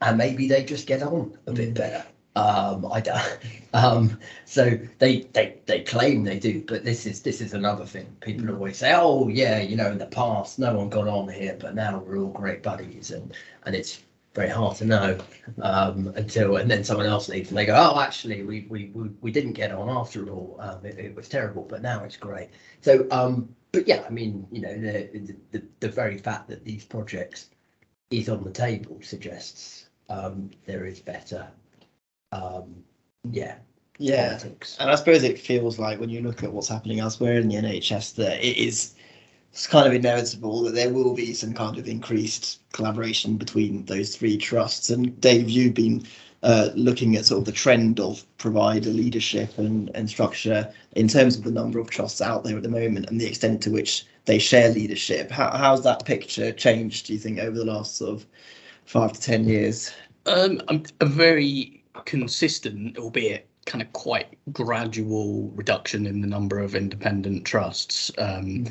and 0.00 0.18
maybe 0.18 0.48
they 0.48 0.64
just 0.64 0.86
get 0.86 1.02
on 1.02 1.38
a 1.46 1.52
bit 1.52 1.74
better. 1.74 2.04
Um, 2.34 2.84
I 2.92 3.00
don't, 3.00 3.38
um, 3.74 4.18
so 4.44 4.78
they, 4.98 5.20
they, 5.32 5.56
they 5.66 5.82
claim 5.82 6.22
they 6.22 6.38
do, 6.38 6.62
but 6.66 6.84
this 6.84 7.06
is, 7.06 7.22
this 7.22 7.40
is 7.40 7.54
another 7.54 7.86
thing. 7.86 8.14
People 8.20 8.50
always 8.50 8.76
say, 8.76 8.92
oh 8.94 9.28
yeah, 9.28 9.60
you 9.60 9.76
know, 9.76 9.90
in 9.90 9.98
the 9.98 10.06
past, 10.06 10.58
no 10.58 10.74
one 10.74 10.90
got 10.90 11.08
on 11.08 11.28
here, 11.28 11.56
but 11.58 11.74
now 11.74 11.98
we're 11.98 12.18
all 12.18 12.28
great 12.28 12.62
buddies 12.62 13.10
and, 13.10 13.34
and 13.64 13.74
it's 13.74 14.02
very 14.34 14.50
hard 14.50 14.76
to 14.76 14.84
know, 14.84 15.18
um, 15.62 16.12
until, 16.14 16.56
and 16.56 16.70
then 16.70 16.84
someone 16.84 17.06
else 17.06 17.30
leaves 17.30 17.48
and 17.48 17.56
they 17.56 17.64
go, 17.64 17.74
oh, 17.74 17.98
actually, 18.00 18.42
we, 18.42 18.66
we, 18.68 18.90
we, 18.92 19.08
we 19.22 19.30
didn't 19.32 19.54
get 19.54 19.72
on 19.72 19.88
after 19.88 20.28
all. 20.28 20.58
Um, 20.60 20.84
it, 20.84 20.98
it 20.98 21.14
was 21.14 21.26
terrible, 21.26 21.62
but 21.62 21.80
now 21.80 22.04
it's 22.04 22.18
great. 22.18 22.50
So, 22.82 23.06
um, 23.10 23.48
but 23.72 23.88
yeah, 23.88 24.04
I 24.06 24.10
mean, 24.10 24.46
you 24.52 24.60
know, 24.60 24.74
the, 24.74 25.34
the, 25.52 25.62
the 25.80 25.88
very 25.88 26.18
fact 26.18 26.48
that 26.48 26.66
these 26.66 26.84
projects 26.84 27.48
is 28.10 28.28
on 28.28 28.44
the 28.44 28.50
table 28.50 28.98
suggests 29.02 29.88
um, 30.08 30.50
there 30.66 30.86
is 30.86 31.00
better. 31.00 31.46
Um, 32.32 32.84
yeah, 33.30 33.56
Yeah. 33.98 34.36
politics. 34.38 34.76
And 34.78 34.90
I 34.90 34.94
suppose 34.94 35.22
it 35.22 35.38
feels 35.38 35.78
like 35.78 35.98
when 35.98 36.10
you 36.10 36.20
look 36.20 36.42
at 36.42 36.52
what's 36.52 36.68
happening 36.68 37.00
elsewhere 37.00 37.38
in 37.38 37.48
the 37.48 37.56
NHS 37.56 38.14
that 38.16 38.44
it 38.44 38.56
is 38.56 38.94
it's 39.52 39.66
kind 39.66 39.86
of 39.86 39.94
inevitable 39.94 40.60
that 40.64 40.74
there 40.74 40.92
will 40.92 41.14
be 41.14 41.32
some 41.32 41.54
kind 41.54 41.78
of 41.78 41.88
increased 41.88 42.60
collaboration 42.72 43.38
between 43.38 43.86
those 43.86 44.14
three 44.14 44.36
trusts. 44.36 44.90
And 44.90 45.18
Dave, 45.20 45.48
you've 45.48 45.72
been 45.72 46.04
uh, 46.46 46.70
looking 46.76 47.16
at 47.16 47.26
sort 47.26 47.40
of 47.40 47.44
the 47.44 47.50
trend 47.50 47.98
of 47.98 48.24
provider 48.38 48.90
leadership 48.90 49.58
and, 49.58 49.90
and 49.96 50.08
structure 50.08 50.72
in 50.92 51.08
terms 51.08 51.36
of 51.36 51.42
the 51.42 51.50
number 51.50 51.80
of 51.80 51.90
trusts 51.90 52.20
out 52.20 52.44
there 52.44 52.56
at 52.56 52.62
the 52.62 52.68
moment 52.68 53.10
and 53.10 53.20
the 53.20 53.26
extent 53.26 53.60
to 53.60 53.70
which 53.70 54.06
they 54.26 54.38
share 54.38 54.70
leadership. 54.70 55.28
How, 55.28 55.50
how's 55.50 55.82
that 55.82 56.04
picture 56.04 56.52
changed, 56.52 57.06
do 57.06 57.14
you 57.14 57.18
think, 57.18 57.40
over 57.40 57.58
the 57.58 57.64
last 57.64 57.96
sort 57.96 58.12
of 58.12 58.26
five 58.84 59.12
to 59.12 59.20
10 59.20 59.48
years? 59.48 59.92
Um, 60.26 60.62
I'm 60.68 60.84
a 61.00 61.06
very 61.06 61.82
consistent, 62.04 62.96
albeit 62.96 63.48
kind 63.64 63.82
of 63.82 63.92
quite 63.92 64.38
gradual 64.52 65.48
reduction 65.56 66.06
in 66.06 66.20
the 66.20 66.28
number 66.28 66.60
of 66.60 66.76
independent 66.76 67.44
trusts, 67.44 68.12
um, 68.18 68.66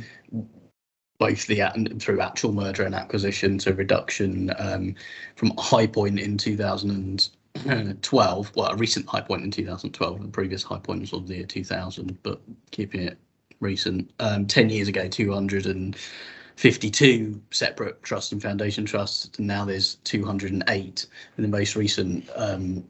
both 1.19 1.45
the 1.47 1.61
through 1.99 2.21
actual 2.21 2.53
merger 2.53 2.83
and 2.83 2.95
acquisition 2.95 3.57
to 3.57 3.73
reduction 3.73 4.53
um, 4.59 4.95
from 5.35 5.51
a 5.57 5.61
high 5.61 5.87
point 5.87 6.21
in 6.21 6.37
2012, 7.55 8.51
well, 8.55 8.71
a 8.71 8.75
recent 8.75 9.07
high 9.07 9.21
point 9.21 9.43
in 9.43 9.51
2012, 9.51 10.21
the 10.21 10.27
previous 10.27 10.63
high 10.63 10.79
point 10.79 11.01
was 11.01 11.13
of 11.13 11.27
the 11.27 11.35
year 11.35 11.45
2000, 11.45 12.17
but 12.23 12.41
keeping 12.71 13.01
it 13.01 13.17
recent. 13.59 14.11
Um, 14.19 14.45
10 14.45 14.69
years 14.69 14.87
ago, 14.87 15.07
252 15.07 17.41
separate 17.51 18.03
trust 18.03 18.31
and 18.31 18.41
foundation 18.41 18.85
trusts, 18.85 19.29
and 19.37 19.47
now 19.47 19.65
there's 19.65 19.95
208. 20.03 21.07
And 21.37 21.43
the 21.43 21.49
most 21.49 21.75
recent 21.75 22.29
um, 22.35 22.83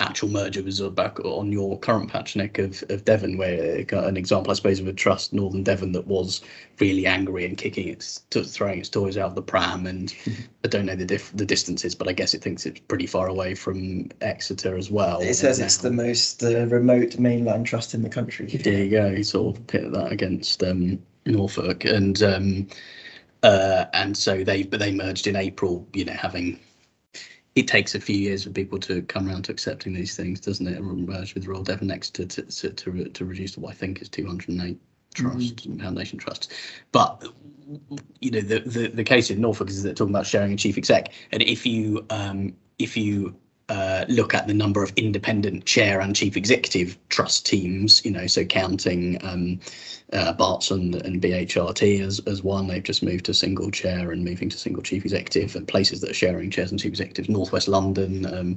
actual 0.00 0.28
merger 0.28 0.62
was 0.62 0.80
back 0.80 1.20
on 1.20 1.52
your 1.52 1.78
current 1.78 2.10
patch, 2.10 2.34
Nick, 2.34 2.58
of, 2.58 2.82
of 2.90 3.04
Devon, 3.04 3.38
where 3.38 3.84
an 3.92 4.16
example, 4.16 4.50
I 4.50 4.54
suppose, 4.54 4.80
of 4.80 4.88
a 4.88 4.92
trust, 4.92 5.32
Northern 5.32 5.62
Devon, 5.62 5.92
that 5.92 6.06
was 6.06 6.40
really 6.80 7.06
angry 7.06 7.44
and 7.44 7.56
kicking 7.56 7.88
its, 7.88 8.22
throwing 8.30 8.80
its 8.80 8.88
toys 8.88 9.16
out 9.16 9.28
of 9.28 9.34
the 9.36 9.42
pram. 9.42 9.86
And 9.86 10.12
I 10.64 10.68
don't 10.68 10.86
know 10.86 10.96
the 10.96 11.04
diff, 11.04 11.30
the 11.34 11.46
distances, 11.46 11.94
but 11.94 12.08
I 12.08 12.12
guess 12.12 12.34
it 12.34 12.42
thinks 12.42 12.66
it's 12.66 12.80
pretty 12.80 13.06
far 13.06 13.28
away 13.28 13.54
from 13.54 14.10
Exeter 14.20 14.76
as 14.76 14.90
well. 14.90 15.20
It 15.20 15.34
says 15.34 15.60
it's 15.60 15.78
the 15.78 15.92
most 15.92 16.42
uh, 16.42 16.66
remote 16.66 17.18
mainland 17.18 17.66
trust 17.66 17.94
in 17.94 18.02
the 18.02 18.10
country. 18.10 18.46
There 18.64 18.84
you 18.84 18.90
go. 18.90 19.08
You 19.08 19.22
sort 19.22 19.56
of 19.56 19.66
pit 19.66 19.92
that 19.92 20.10
against 20.10 20.62
um, 20.62 20.98
Norfolk, 21.26 21.84
and 21.84 22.22
um, 22.22 22.66
uh, 23.42 23.84
and 23.92 24.16
so 24.16 24.42
they 24.42 24.62
but 24.62 24.80
they 24.80 24.90
merged 24.90 25.26
in 25.26 25.36
April. 25.36 25.86
You 25.92 26.06
know, 26.06 26.14
having 26.14 26.58
it 27.54 27.68
takes 27.68 27.94
a 27.94 28.00
few 28.00 28.16
years 28.16 28.44
for 28.44 28.50
people 28.50 28.78
to 28.80 29.02
come 29.02 29.28
around 29.28 29.44
to 29.44 29.52
accepting 29.52 29.92
these 29.92 30.16
things, 30.16 30.40
doesn't 30.40 30.66
it? 30.66 30.76
And 30.76 31.06
merge 31.06 31.34
with 31.34 31.46
Royal 31.46 31.62
Devon 31.62 31.88
next 31.88 32.10
to 32.16 32.26
to 32.26 32.42
to, 32.42 32.70
to, 32.70 33.04
to 33.04 33.24
reduce 33.24 33.52
to 33.52 33.60
what 33.60 33.70
I 33.70 33.74
think 33.74 34.02
is 34.02 34.08
208 34.08 34.78
trusts 35.14 35.64
and 35.64 35.80
foundation 35.80 36.18
trusts. 36.18 36.48
But 36.90 37.24
you 38.20 38.30
know, 38.30 38.40
the, 38.40 38.60
the 38.60 38.88
the 38.88 39.04
case 39.04 39.30
in 39.30 39.40
Norfolk 39.40 39.68
is 39.68 39.82
that 39.84 39.96
talking 39.96 40.14
about 40.14 40.26
sharing 40.26 40.52
a 40.52 40.56
chief 40.56 40.76
exec, 40.76 41.12
and 41.32 41.42
if 41.42 41.64
you 41.64 42.04
um, 42.10 42.54
if 42.78 42.96
you 42.96 43.34
uh, 44.04 44.12
look 44.12 44.34
at 44.34 44.46
the 44.46 44.54
number 44.54 44.82
of 44.82 44.92
independent 44.96 45.64
chair 45.64 46.00
and 46.00 46.14
chief 46.14 46.36
executive 46.36 46.96
trust 47.08 47.46
teams, 47.46 48.04
you 48.04 48.10
know, 48.10 48.26
so 48.26 48.44
counting 48.44 49.18
um, 49.24 49.60
uh, 50.12 50.32
Barts 50.32 50.70
and, 50.70 50.94
and 50.94 51.20
BHRT 51.20 52.00
as, 52.00 52.20
as 52.20 52.42
one, 52.42 52.66
they've 52.66 52.82
just 52.82 53.02
moved 53.02 53.24
to 53.26 53.34
single 53.34 53.70
chair 53.70 54.12
and 54.12 54.24
moving 54.24 54.48
to 54.48 54.56
single 54.56 54.82
chief 54.82 55.04
executive 55.04 55.56
and 55.56 55.66
places 55.66 56.00
that 56.00 56.10
are 56.10 56.14
sharing 56.14 56.50
chairs 56.50 56.70
and 56.70 56.80
chief 56.80 56.90
executives. 56.90 57.28
Northwest 57.28 57.68
London, 57.68 58.26
um, 58.26 58.54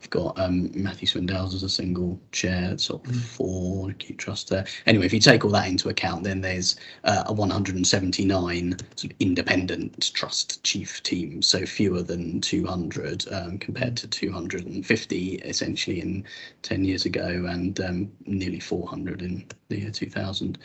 we've 0.00 0.10
got 0.10 0.38
um, 0.38 0.70
Matthew 0.74 1.08
Swindells 1.08 1.54
as 1.54 1.62
a 1.62 1.68
single 1.68 2.20
chair, 2.32 2.76
sort 2.78 3.06
of 3.06 3.16
four 3.16 3.90
acute 3.90 4.18
trust 4.18 4.50
there. 4.50 4.64
Anyway, 4.86 5.06
if 5.06 5.12
you 5.12 5.20
take 5.20 5.44
all 5.44 5.50
that 5.50 5.68
into 5.68 5.88
account, 5.88 6.22
then 6.22 6.42
there's 6.42 6.76
uh, 7.04 7.24
a 7.26 7.32
179 7.32 8.76
sort 8.94 9.12
of 9.12 9.16
independent 9.20 10.12
trust 10.14 10.62
chief 10.62 11.02
team, 11.02 11.42
so 11.42 11.66
fewer 11.66 12.02
than 12.02 12.40
200 12.40 13.24
um, 13.32 13.58
compared 13.58 13.96
to 13.96 14.06
250 14.06 14.89
essentially 14.90 16.00
in 16.00 16.24
10 16.62 16.84
years 16.84 17.04
ago 17.04 17.46
and 17.48 17.80
um, 17.80 18.12
nearly 18.26 18.60
400 18.60 19.22
in 19.22 19.46
the 19.68 19.80
year 19.80 19.90
2000. 19.90 20.58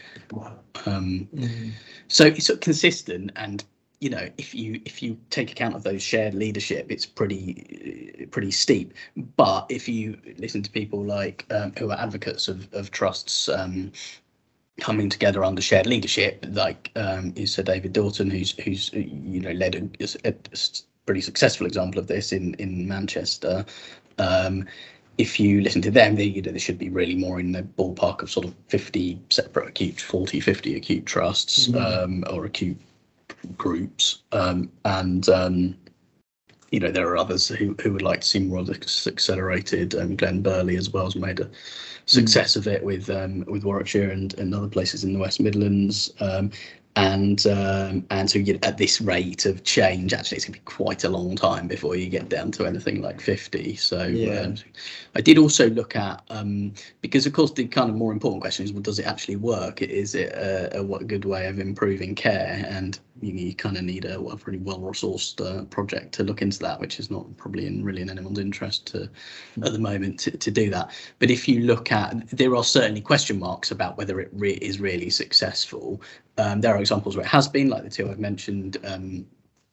Um, 0.85 1.27
so 2.07 2.25
it's 2.25 2.47
sort 2.47 2.57
of 2.57 2.61
consistent 2.61 3.31
and 3.35 3.63
you 4.01 4.09
know 4.09 4.29
if 4.37 4.53
you 4.53 4.81
if 4.85 5.01
you 5.01 5.17
take 5.29 5.51
account 5.51 5.73
of 5.73 5.83
those 5.83 6.01
shared 6.01 6.33
leadership 6.33 6.91
it's 6.91 7.05
pretty 7.05 8.27
pretty 8.31 8.51
steep. 8.51 8.93
But 9.37 9.65
if 9.69 9.87
you 9.87 10.17
listen 10.37 10.61
to 10.63 10.71
people 10.71 11.03
like 11.03 11.45
um, 11.51 11.73
who 11.77 11.91
are 11.91 11.97
advocates 11.97 12.47
of, 12.47 12.67
of 12.73 12.91
trusts 12.91 13.47
um, 13.49 13.91
coming 14.79 15.09
together 15.09 15.43
under 15.43 15.61
shared 15.61 15.85
leadership 15.85 16.45
like 16.49 16.91
um, 16.95 17.33
is 17.35 17.53
sir 17.53 17.63
david 17.63 17.93
Dalton, 17.93 18.29
who's 18.29 18.51
who's 18.59 18.91
uh, 18.93 18.97
you 18.99 19.39
know 19.39 19.51
led 19.51 19.75
a, 19.75 20.29
a 20.29 20.33
pretty 21.05 21.21
successful 21.21 21.65
example 21.65 21.99
of 21.99 22.07
this 22.07 22.33
in 22.33 22.53
in 22.55 22.87
manchester 22.87 23.65
um, 24.17 24.65
if 25.17 25.39
you 25.39 25.61
listen 25.61 25.81
to 25.81 25.91
them, 25.91 26.15
they, 26.15 26.25
you 26.25 26.41
know, 26.41 26.51
they 26.51 26.59
should 26.59 26.77
be 26.77 26.89
really 26.89 27.15
more 27.15 27.39
in 27.39 27.51
the 27.51 27.63
ballpark 27.63 28.21
of 28.21 28.29
sort 28.29 28.45
of 28.45 28.55
50 28.67 29.19
separate 29.29 29.69
acute, 29.69 29.99
40, 30.01 30.39
50 30.39 30.75
acute 30.75 31.05
trusts 31.05 31.73
um, 31.75 32.23
or 32.29 32.45
acute 32.45 32.77
groups. 33.57 34.23
Um, 34.31 34.71
and, 34.83 35.27
um, 35.29 35.75
you 36.71 36.79
know, 36.79 36.91
there 36.91 37.07
are 37.07 37.17
others 37.17 37.47
who, 37.47 37.75
who 37.81 37.93
would 37.93 38.01
like 38.01 38.21
to 38.21 38.27
see 38.27 38.39
more 38.39 38.59
of 38.59 38.67
this 38.67 39.07
accelerated. 39.07 39.95
Um, 39.95 40.15
Glenn 40.15 40.41
Burley 40.41 40.75
as 40.75 40.89
well 40.89 41.05
has 41.05 41.15
made 41.15 41.39
a 41.39 41.49
success 42.05 42.55
of 42.55 42.67
it 42.67 42.83
with 42.83 43.09
um, 43.09 43.45
with 43.47 43.63
Warwickshire 43.63 44.09
and, 44.09 44.37
and 44.37 44.53
other 44.53 44.67
places 44.67 45.03
in 45.03 45.13
the 45.13 45.19
West 45.19 45.39
Midlands. 45.39 46.11
And 46.97 47.45
um, 47.47 48.05
and 48.09 48.29
so 48.29 48.39
you 48.39 48.53
know, 48.53 48.59
at 48.63 48.77
this 48.77 49.01
rate 49.01 49.45
of 49.45 49.63
change, 49.65 50.13
actually, 50.13 50.37
it's 50.37 50.45
going 50.45 50.53
to 50.53 50.59
be 50.59 50.65
quite 50.65 51.03
a 51.03 51.09
long 51.09 51.35
time 51.35 51.67
before 51.67 51.95
you 51.97 52.09
get 52.09 52.29
down 52.29 52.51
to 52.51 52.65
anything 52.65 53.01
like 53.01 53.19
50. 53.19 53.75
So 53.75 54.03
Yeah. 54.03 54.41
um, 54.41 54.55
I 55.15 55.21
did 55.21 55.37
also 55.37 55.69
look 55.69 55.95
at 55.95 56.23
um, 56.29 56.73
because 57.01 57.25
of 57.25 57.33
course 57.33 57.51
the 57.51 57.67
kind 57.67 57.89
of 57.89 57.95
more 57.97 58.13
important 58.13 58.41
question 58.41 58.65
is 58.65 58.71
well 58.71 58.81
does 58.81 58.99
it 58.99 59.05
actually 59.07 59.35
work? 59.35 59.81
Is 59.81 60.15
it 60.15 60.31
a, 60.33 60.77
a 60.79 60.83
what 60.83 61.07
good 61.07 61.25
way 61.25 61.47
of 61.47 61.59
improving 61.59 62.15
care? 62.15 62.65
And 62.69 62.97
you, 63.21 63.33
you 63.33 63.55
kind 63.55 63.77
of 63.77 63.83
need 63.83 64.05
a, 64.05 64.19
a 64.19 64.37
pretty 64.37 64.59
well 64.59 64.79
resourced 64.79 65.39
uh, 65.41 65.63
project 65.65 66.13
to 66.15 66.23
look 66.23 66.41
into 66.41 66.59
that, 66.59 66.79
which 66.79 66.99
is 66.99 67.09
not 67.09 67.25
probably 67.37 67.65
in 67.67 67.83
really 67.83 68.01
in 68.01 68.09
anyone's 68.09 68.39
interest 68.39 68.87
to 68.87 69.09
at 69.63 69.73
the 69.73 69.79
moment 69.79 70.19
to, 70.21 70.31
to 70.31 70.51
do 70.51 70.69
that. 70.69 70.91
But 71.19 71.31
if 71.31 71.47
you 71.47 71.61
look 71.61 71.91
at 71.91 72.27
there 72.29 72.55
are 72.55 72.63
certainly 72.63 73.01
question 73.01 73.39
marks 73.39 73.71
about 73.71 73.97
whether 73.97 74.19
it 74.19 74.29
re- 74.33 74.59
is 74.61 74.79
really 74.79 75.09
successful. 75.09 76.01
Um, 76.37 76.61
there 76.61 76.75
are 76.75 76.79
examples 76.79 77.15
where 77.15 77.25
it 77.25 77.29
has 77.29 77.47
been, 77.47 77.69
like 77.69 77.83
the 77.83 77.89
two 77.89 78.09
I've 78.09 78.19
mentioned. 78.19 78.77
Um, 78.83 79.25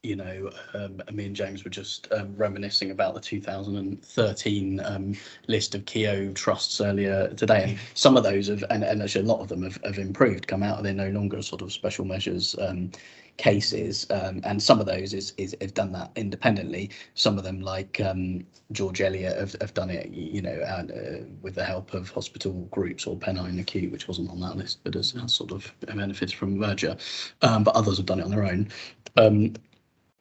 you 0.03 0.17
know, 0.17 0.51
um, 0.75 1.01
me 1.13 1.27
and 1.27 1.37
James 1.37 1.63
were 1.63 1.71
just 1.71 2.09
um, 2.13 2.35
reminiscing 2.37 2.91
about 2.91 3.15
the 3.15 3.21
2013 3.21 4.81
um, 4.85 5.15
list 5.47 5.77
of 5.77 5.87
Keogh 5.87 6.33
trusts 6.33 6.81
earlier 6.81 7.29
today, 7.29 7.63
and 7.63 7.79
some 7.95 8.17
of 8.17 8.25
those 8.25 8.49
have, 8.49 8.65
and, 8.71 8.83
and 8.83 9.01
actually 9.01 9.25
a 9.25 9.29
lot 9.29 9.41
of 9.41 9.47
them 9.47 9.63
have, 9.63 9.79
have 9.85 9.99
improved, 9.99 10.49
come 10.49 10.65
out. 10.65 10.83
They're 10.83 10.93
no 10.93 11.11
longer 11.11 11.41
sort 11.41 11.63
of 11.63 11.73
special 11.73 12.05
measures 12.05 12.57
um, 12.61 12.91
cases, 13.37 14.07
um, 14.11 14.41
and 14.45 14.63
some 14.63 14.81
of 14.81 14.87
those 14.87 15.15
is, 15.15 15.33
is 15.37 15.57
have 15.61 15.75
done 15.75 15.93
that 15.93 16.11
independently. 16.17 16.91
Some 17.15 17.39
of 17.39 17.45
them, 17.45 17.61
like 17.61 18.01
um, 18.01 18.47
George 18.73 19.01
Eliot, 19.01 19.39
have, 19.39 19.57
have 19.61 19.75
done 19.75 19.91
it, 19.91 20.11
you 20.11 20.43
know, 20.43 20.61
and, 20.79 20.91
uh, 20.93 21.25
with 21.41 21.55
the 21.55 21.65
help 21.65 21.95
of 21.95 22.11
hospital 22.11 22.53
groups 22.71 23.07
or 23.07 23.17
Pennine 23.17 23.59
Acute, 23.59 23.93
which 23.93 24.09
wasn't 24.09 24.31
on 24.31 24.41
that 24.41 24.57
list, 24.57 24.81
but 24.85 24.95
has, 24.95 25.13
has 25.13 25.35
sort 25.35 25.53
of 25.53 25.73
benefited 25.81 26.35
from 26.35 26.57
merger. 26.59 26.97
Um, 27.43 27.65
but 27.65 27.75
others 27.77 27.97
have 27.99 28.07
done 28.07 28.21
it 28.21 28.25
on 28.25 28.31
their 28.31 28.45
own. 28.45 28.69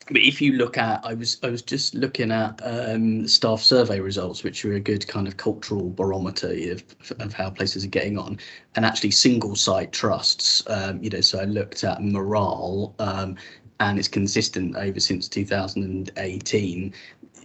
But 0.08 0.18
if 0.22 0.42
you 0.42 0.54
look 0.54 0.78
at, 0.78 1.00
I 1.06 1.14
was 1.14 1.38
I 1.44 1.50
was 1.50 1.62
just 1.62 1.96
looking 1.96 2.32
at 2.32 2.60
um, 2.64 3.28
staff 3.28 3.62
survey 3.62 4.00
results, 4.00 4.44
which 4.44 4.66
are 4.66 4.74
a 4.74 4.80
good 4.80 5.08
kind 5.08 5.28
of 5.28 5.38
cultural 5.38 5.90
barometer 5.92 6.52
of, 6.72 6.84
of 7.20 7.34
how 7.34 7.50
places 7.52 7.86
are 7.86 7.90
getting 7.90 8.18
on, 8.18 8.40
and 8.76 8.86
actually 8.86 9.12
single 9.12 9.56
site 9.56 9.92
trusts. 9.92 10.64
Um, 10.68 11.02
you 11.04 11.10
know, 11.10 11.22
so 11.22 11.40
I 11.40 11.46
looked 11.46 11.84
at 11.84 12.04
morale, 12.04 12.94
um, 13.00 13.36
and 13.80 14.00
it's 14.00 14.08
consistent 14.08 14.76
over 14.76 15.00
since 15.00 15.28
2018. 15.30 16.94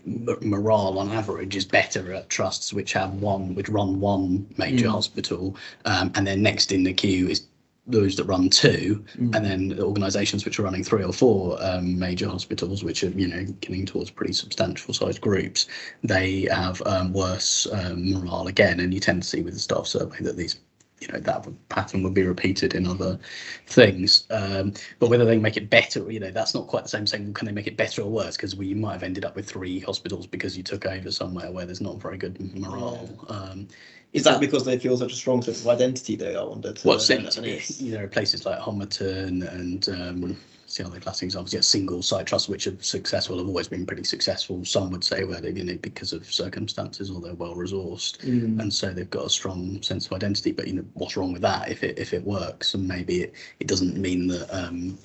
M- 0.07 0.39
morale 0.43 0.99
on 0.99 1.11
average 1.11 1.57
is 1.57 1.65
better 1.65 2.13
at 2.15 2.31
trusts 2.31 2.73
which 2.73 2.93
have 2.95 3.13
one, 3.15 3.55
which 3.55 3.69
run 3.69 4.01
one 4.01 4.47
major 4.57 4.87
Mm. 4.87 4.93
hospital, 4.93 5.57
um, 5.85 6.11
and 6.15 6.27
then 6.27 6.43
next 6.43 6.73
in 6.73 6.85
the 6.85 6.93
queue 6.95 7.29
is 7.29 7.43
those 7.87 8.16
that 8.16 8.25
run 8.25 8.50
two, 8.50 9.05
Mm. 9.19 9.37
and 9.37 9.45
then 9.45 9.69
the 9.69 9.85
organisations 9.85 10.45
which 10.45 10.59
are 10.59 10.64
running 10.64 10.85
three 10.85 11.05
or 11.05 11.12
four 11.12 11.59
um, 11.64 11.99
major 11.99 12.28
hospitals, 12.28 12.85
which 12.85 13.05
are 13.05 13.11
you 13.11 13.28
know 13.28 13.45
getting 13.61 13.87
towards 13.87 14.11
pretty 14.11 14.33
substantial 14.35 14.95
sized 14.95 15.21
groups, 15.21 15.66
they 16.05 16.49
have 16.52 16.83
um, 16.87 17.12
worse 17.12 17.66
um, 17.73 18.12
morale 18.12 18.49
again, 18.49 18.81
and 18.81 18.95
you 18.95 19.00
tend 19.00 19.23
to 19.23 19.28
see 19.28 19.43
with 19.43 19.55
the 19.55 19.61
staff 19.61 19.87
survey 19.87 20.19
that 20.23 20.37
these 20.37 20.61
you 21.00 21.09
know 21.09 21.21
that 21.21 21.47
pattern 21.69 22.02
would 22.02 22.14
be 22.14 22.25
repeated 22.25 22.75
in 22.75 22.87
other 22.87 23.19
things. 23.66 24.26
Um, 24.31 24.75
but 24.99 25.11
whether 25.11 25.25
they 25.26 25.38
make 25.38 25.57
it 25.57 25.71
better, 25.71 26.11
you 26.11 26.21
know, 26.21 26.31
that's 26.31 26.55
not 26.55 26.69
quite 26.69 26.85
the 26.85 26.88
same 26.90 27.07
thing 27.07 27.35
Can 27.35 27.47
they 27.47 27.52
make 27.52 27.66
it 27.66 27.76
better 27.76 28.02
or 28.02 28.11
worse? 28.11 28.37
Because 28.37 28.57
we 28.57 28.75
might 28.75 28.95
have 28.95 29.02
ended 29.05 29.25
up 29.25 29.37
with 29.37 29.49
three 29.49 29.81
hospitals 29.81 30.26
because 30.26 30.57
you 30.57 30.62
took 30.62 30.87
over 30.87 31.11
somewhere 31.11 31.52
where 31.52 31.66
there's 31.66 31.83
not 31.83 32.00
very 32.02 32.19
good 32.19 32.40
morale. 32.59 33.11
Um, 33.28 33.69
Is 34.13 34.25
that 34.25 34.41
because 34.41 34.65
they 34.65 34.79
feel 34.79 34.97
such 34.97 35.13
a 35.13 35.17
strong 35.17 35.43
sense 35.43 35.61
of 35.61 35.69
identity, 35.69 36.17
though? 36.17 36.43
I 36.47 36.49
wonder. 36.49 36.73
To, 36.73 36.89
well, 36.89 36.99
and 37.11 37.27
it's- 37.47 37.81
you 37.81 37.99
know 37.99 38.07
places 38.07 38.47
like 38.47 38.59
Homerton 38.59 39.47
and 39.53 39.89
um, 39.91 40.37
see 40.67 40.83
other 40.83 40.99
classic 41.01 41.25
examples. 41.27 41.53
Yeah, 41.53 41.61
single 41.61 42.03
site 42.03 42.27
trusts 42.27 42.49
which 42.49 42.67
are 42.67 42.77
successful 42.81 43.37
have 43.39 43.47
always 43.47 43.69
been 43.69 43.85
pretty 43.85 44.05
successful. 44.05 44.65
Some 44.65 44.91
would 44.93 45.05
say 45.05 45.25
well, 45.25 45.45
you 45.45 45.65
know, 45.65 45.77
because 45.83 46.13
of 46.15 46.33
circumstances 46.33 47.11
or 47.11 47.21
they're 47.21 47.35
well 47.35 47.55
resourced, 47.55 48.19
Mm. 48.25 48.61
and 48.61 48.73
so 48.73 48.93
they've 48.93 49.11
got 49.11 49.27
a 49.27 49.31
strong 49.31 49.83
sense 49.83 50.07
of 50.07 50.13
identity. 50.15 50.53
But 50.53 50.67
you 50.69 50.75
know, 50.75 50.85
what's 50.95 51.17
wrong 51.17 51.33
with 51.33 51.43
that 51.43 51.71
if 51.71 51.83
it 51.85 51.99
if 51.99 52.15
it 52.15 52.25
works? 52.25 52.73
And 52.75 52.89
maybe 52.89 53.23
it, 53.23 53.35
it 53.61 53.67
doesn't 53.67 53.97
mean 53.99 54.29
that 54.29 54.49
um, 54.55 54.99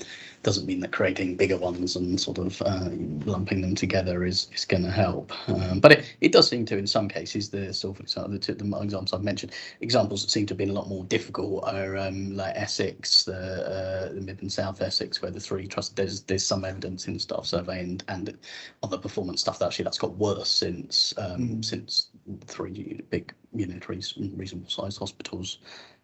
doesn't 0.43 0.65
mean 0.65 0.79
that 0.79 0.91
creating 0.91 1.35
bigger 1.37 1.57
ones 1.57 1.95
and 1.95 2.19
sort 2.19 2.37
of 2.39 2.61
uh, 2.63 2.89
lumping 3.25 3.61
them 3.61 3.75
together 3.75 4.25
is 4.25 4.47
is 4.53 4.65
going 4.65 4.83
to 4.83 4.91
help. 4.91 5.31
Um, 5.49 5.79
but 5.79 5.91
it, 5.91 6.15
it 6.21 6.31
does 6.31 6.49
seem 6.49 6.65
to, 6.65 6.77
in 6.77 6.87
some 6.87 7.07
cases, 7.07 7.49
the 7.49 7.73
sort 7.73 7.97
of 7.97 8.01
example, 8.01 8.31
the, 8.33 8.39
two- 8.39 8.55
the 8.55 8.65
examples 8.81 9.13
I've 9.13 9.23
mentioned, 9.23 9.53
examples 9.81 10.23
that 10.23 10.31
seem 10.31 10.45
to 10.47 10.51
have 10.53 10.57
been 10.57 10.69
a 10.71 10.73
lot 10.73 10.89
more 10.89 11.03
difficult 11.05 11.63
are 11.65 11.95
um, 11.97 12.35
like 12.35 12.53
Essex, 12.55 13.23
the 13.23 13.33
uh, 13.35 14.13
the 14.13 14.21
Mid 14.21 14.41
and 14.41 14.51
South 14.51 14.81
Essex, 14.81 15.21
where 15.21 15.31
the 15.31 15.39
three 15.39 15.67
trust 15.67 15.95
there's 15.95 16.21
there's 16.23 16.45
some 16.45 16.65
evidence 16.65 17.07
in 17.07 17.13
the 17.13 17.19
staff 17.19 17.45
survey 17.45 17.81
and 17.81 18.03
and 18.07 18.37
on 18.83 18.89
the 18.89 18.97
performance 18.97 19.41
stuff 19.41 19.59
that 19.59 19.67
actually 19.67 19.83
that's 19.83 19.99
got 19.99 20.15
worse 20.17 20.49
since 20.49 21.13
um, 21.17 21.41
Mm. 21.41 21.65
since 21.65 22.09
three 22.45 23.01
big 23.09 23.33
you 23.53 23.65
know 23.67 23.79
three 23.81 24.01
reasonable 24.35 24.69
sized 24.69 24.99
hospitals 24.99 25.59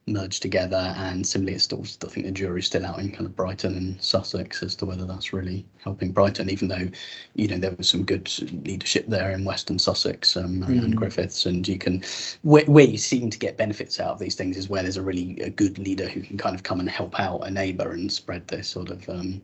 merged 0.08 0.42
together 0.42 0.94
and 0.98 1.28
similarly 1.28 1.56
it's 1.56 1.66
still 1.66 1.84
I 2.04 2.08
think 2.08 2.26
the 2.26 2.32
jury's 2.32 2.66
still 2.68 2.86
out 2.86 3.00
in 3.00 3.12
kind 3.12 3.26
of 3.26 3.36
Brighton 3.36 3.76
and 3.76 4.02
Sussex 4.02 4.64
as 4.64 4.74
to 4.76 4.86
whether 4.86 5.06
that's 5.06 5.34
really 5.34 5.66
helping 5.84 6.12
Brighton 6.14 6.50
even 6.50 6.70
though 6.70 6.88
you 7.36 7.48
know 7.50 7.58
there 7.58 7.76
was 7.78 7.90
some 7.90 8.04
good 8.06 8.32
leadership 8.66 9.06
there 9.08 9.32
in 9.32 9.44
Western 9.44 9.78
Sussex 9.78 10.38
um, 10.38 10.64
and 10.64 10.94
Mm. 10.94 10.96
Griffiths 10.96 11.46
and 11.46 11.68
you 11.68 11.78
can 11.78 12.04
where, 12.44 12.66
where 12.66 12.86
you 12.86 12.98
seem 12.98 13.30
to 13.30 13.38
get 13.38 13.58
benefits 13.58 14.00
out 14.00 14.12
of 14.12 14.20
these 14.20 14.36
things 14.36 14.58
is 14.58 14.70
where 14.70 14.82
there's 14.82 14.98
a 14.98 15.02
really 15.02 15.40
a 15.42 15.50
good 15.50 15.78
leader 15.78 16.08
who 16.08 16.22
can 16.22 16.38
kind 16.38 16.56
of 16.56 16.64
come 16.64 16.80
and 16.80 16.90
help 16.90 17.20
out 17.20 17.40
a 17.46 17.52
neighbour 17.52 17.92
and 17.92 18.12
spread 18.12 18.48
this 18.48 18.68
sort 18.70 18.90
of 18.90 19.08
um, 19.10 19.42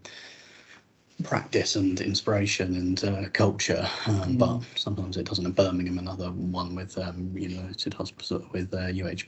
practice 1.24 1.76
and 1.76 2.00
inspiration 2.02 2.76
and 2.76 3.04
uh, 3.04 3.30
culture, 3.30 3.88
um, 4.08 4.38
but 4.38 4.60
sometimes 4.76 5.18
it 5.18 5.26
doesn't. 5.26 5.46
In 5.46 5.52
Birmingham, 5.52 5.98
another 5.98 6.32
one 6.32 6.76
with 6.76 6.98
um, 6.98 7.32
United 7.36 7.94
Hospital 7.94 8.46
with 8.52 8.74
uh, 8.74 8.88
UH 8.92 9.24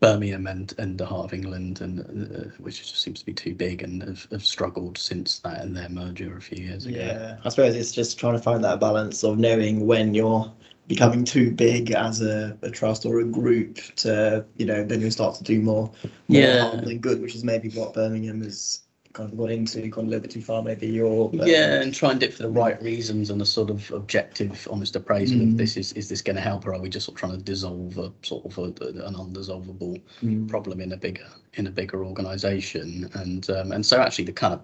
Birmingham 0.00 0.46
and 0.46 0.74
and 0.78 0.96
the 0.98 1.06
Heart 1.06 1.26
of 1.26 1.34
England, 1.34 1.80
and 1.80 2.00
uh, 2.00 2.50
which 2.58 2.80
just 2.80 3.00
seems 3.02 3.20
to 3.20 3.26
be 3.26 3.32
too 3.32 3.54
big 3.54 3.82
and 3.82 4.02
have, 4.02 4.26
have 4.30 4.44
struggled 4.44 4.96
since 4.98 5.38
that 5.40 5.62
and 5.62 5.76
their 5.76 5.88
merger 5.88 6.36
a 6.36 6.40
few 6.40 6.64
years 6.64 6.86
ago. 6.86 6.98
Yeah, 6.98 7.36
I 7.44 7.48
suppose 7.48 7.74
it's 7.74 7.92
just 7.92 8.18
trying 8.18 8.34
to 8.34 8.42
find 8.42 8.62
that 8.64 8.80
balance 8.80 9.22
of 9.24 9.38
knowing 9.38 9.86
when 9.86 10.14
you're 10.14 10.50
becoming 10.88 11.24
too 11.24 11.52
big 11.52 11.92
as 11.92 12.20
a, 12.20 12.56
a 12.62 12.70
trust 12.70 13.06
or 13.06 13.20
a 13.20 13.24
group 13.24 13.76
to, 13.94 14.44
you 14.56 14.66
know, 14.66 14.82
then 14.82 15.00
you 15.00 15.08
start 15.08 15.36
to 15.36 15.44
do 15.44 15.60
more, 15.60 15.88
more 16.26 16.40
Yeah. 16.42 16.62
harm 16.62 16.84
than 16.84 16.98
good, 16.98 17.20
which 17.22 17.36
is 17.36 17.44
maybe 17.44 17.68
what 17.70 17.94
Birmingham 17.94 18.42
has 18.42 18.80
kind 19.12 19.30
of 19.32 19.36
got 19.38 19.50
into, 19.50 19.86
gone 19.88 20.04
a 20.06 20.08
little 20.08 20.22
bit 20.22 20.30
too 20.30 20.40
far, 20.42 20.62
maybe. 20.62 21.00
Or 21.00 21.30
Yeah, 21.32 21.80
and 21.82 21.92
try 21.94 22.10
and 22.12 22.20
do 22.20 22.26
it 22.26 22.34
for 22.34 22.44
the 22.44 22.48
right 22.50 22.80
reasons 22.82 23.30
and 23.30 23.42
a 23.42 23.46
sort 23.46 23.70
of 23.70 23.90
objective, 23.90 24.66
honest 24.70 24.96
appraisal 24.96 25.38
Mm. 25.38 25.52
of 25.52 25.56
this 25.56 25.76
is 25.76 25.92
is 25.94 26.08
this 26.08 26.22
going 26.22 26.36
to 26.36 26.42
help 26.42 26.66
or 26.66 26.74
are 26.74 26.80
we 26.80 26.88
just 26.88 27.06
sort 27.06 27.16
of 27.16 27.20
trying 27.20 27.32
to 27.32 27.42
dissolve 27.42 27.98
a 27.98 28.12
sort 28.22 28.44
of 28.46 28.58
a, 28.58 28.62
an 29.06 29.14
undissolvable 29.14 30.00
Mm. 30.22 30.48
problem 30.48 30.80
in 30.80 30.92
a 30.92 30.96
bigger 30.96 31.26
in 31.54 31.66
a 31.66 31.70
bigger 31.70 32.04
organisation 32.04 33.10
and 33.14 33.50
um, 33.50 33.72
and 33.72 33.84
so 33.84 34.00
actually 34.00 34.24
the 34.24 34.32
kind 34.32 34.54
of 34.54 34.60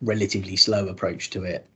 relatively 0.00 0.56
slow 0.56 0.88
approach 0.88 1.30
to 1.30 1.42
it 1.44 1.66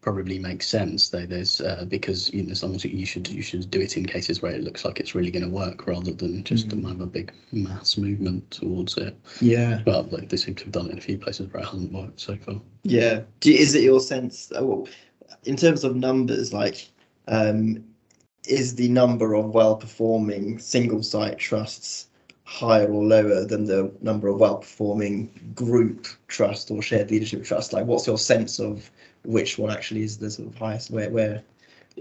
probably 0.00 0.38
makes 0.38 0.66
sense 0.66 1.08
though 1.08 1.26
there's 1.26 1.60
uh, 1.60 1.84
because 1.88 2.32
you 2.32 2.42
know 2.44 2.52
as 2.52 2.62
long 2.62 2.74
as 2.74 2.84
you 2.84 3.04
should 3.04 3.28
you 3.28 3.42
should 3.42 3.70
do 3.70 3.80
it 3.80 3.96
in 3.96 4.06
cases 4.06 4.40
where 4.40 4.52
it 4.52 4.62
looks 4.62 4.84
like 4.84 5.00
it's 5.00 5.14
really 5.14 5.30
going 5.30 5.44
to 5.44 5.50
work 5.50 5.86
rather 5.86 6.12
than 6.12 6.44
just 6.44 6.68
Mm. 6.68 6.88
have 6.88 7.00
a 7.00 7.06
big 7.06 7.32
mass 7.52 7.98
movement 7.98 8.48
towards 8.50 8.96
it 8.96 9.16
Yeah, 9.40 9.82
but 9.84 10.12
like 10.12 10.28
they 10.28 10.36
seem 10.36 10.54
to 10.54 10.64
have 10.64 10.72
done 10.72 10.86
it 10.86 10.92
in 10.92 10.98
a 10.98 11.00
few 11.02 11.18
places 11.18 11.52
where 11.52 11.62
it 11.62 11.66
hasn't 11.66 11.92
worked 11.92 12.20
so 12.20 12.36
far 12.36 12.60
yeah. 12.84 13.22
Do, 13.40 13.52
is 13.52 13.74
it 13.74 13.82
your 13.82 14.00
sense, 14.00 14.50
uh, 14.58 14.64
well, 14.64 14.88
in 15.44 15.56
terms 15.56 15.84
of 15.84 15.94
numbers, 15.96 16.52
like, 16.54 16.88
um, 17.26 17.84
is 18.46 18.76
the 18.76 18.88
number 18.88 19.34
of 19.34 19.46
well-performing 19.54 20.58
single-site 20.58 21.38
trusts 21.38 22.06
higher 22.44 22.86
or 22.90 23.04
lower 23.04 23.44
than 23.44 23.64
the 23.64 23.92
number 24.00 24.28
of 24.28 24.40
well-performing 24.40 25.52
group 25.54 26.06
trust 26.28 26.70
or 26.70 26.80
shared 26.80 27.10
leadership 27.10 27.44
trust? 27.44 27.72
Like, 27.74 27.84
what's 27.86 28.06
your 28.06 28.16
sense 28.16 28.58
of 28.58 28.90
which 29.24 29.58
one 29.58 29.70
actually 29.70 30.02
is 30.02 30.18
the 30.18 30.30
sort 30.30 30.48
of 30.48 30.54
highest? 30.56 30.90
Where, 30.90 31.10
where, 31.10 31.42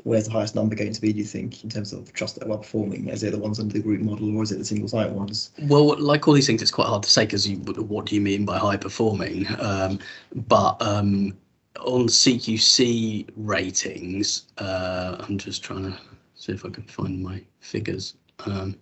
where's 0.04 0.26
the 0.26 0.32
highest 0.32 0.56
number 0.56 0.76
going 0.76 0.94
to 0.94 1.02
be? 1.02 1.12
Do 1.12 1.20
you 1.20 1.26
think 1.26 1.64
in 1.64 1.70
terms 1.70 1.94
of 1.94 2.12
trust 2.14 2.36
that 2.36 2.46
are 2.46 2.50
well-performing? 2.50 3.08
Is 3.10 3.24
it 3.24 3.32
the 3.32 3.38
ones 3.38 3.60
under 3.60 3.74
the 3.74 3.80
group 3.80 4.02
model, 4.02 4.36
or 4.36 4.44
is 4.44 4.52
it 4.52 4.58
the 4.58 4.66
single-site 4.66 5.12
ones? 5.12 5.52
Well, 5.64 6.00
like 6.00 6.28
all 6.28 6.34
these 6.34 6.48
things, 6.48 6.62
it's 6.62 6.72
quite 6.72 6.88
hard 6.88 7.04
to 7.04 7.10
say 7.10 7.26
because 7.26 7.48
what 7.50 8.06
do 8.06 8.16
you 8.16 8.22
mean 8.22 8.46
by 8.46 8.58
high 8.58 8.78
performing? 8.78 9.48
Um, 9.60 10.00
but 10.48 10.82
um, 10.82 11.38
on 11.80 12.08
CQC 12.08 13.30
ratings, 13.36 14.46
uh, 14.58 15.18
I'm 15.20 15.38
just 15.38 15.64
trying 15.64 15.84
to 15.84 15.98
see 16.36 16.54
if 16.54 16.66
I 16.66 16.70
can 16.70 16.84
find 16.84 17.22
my 17.22 17.42
figures. 17.60 18.16
Um, 18.46 18.76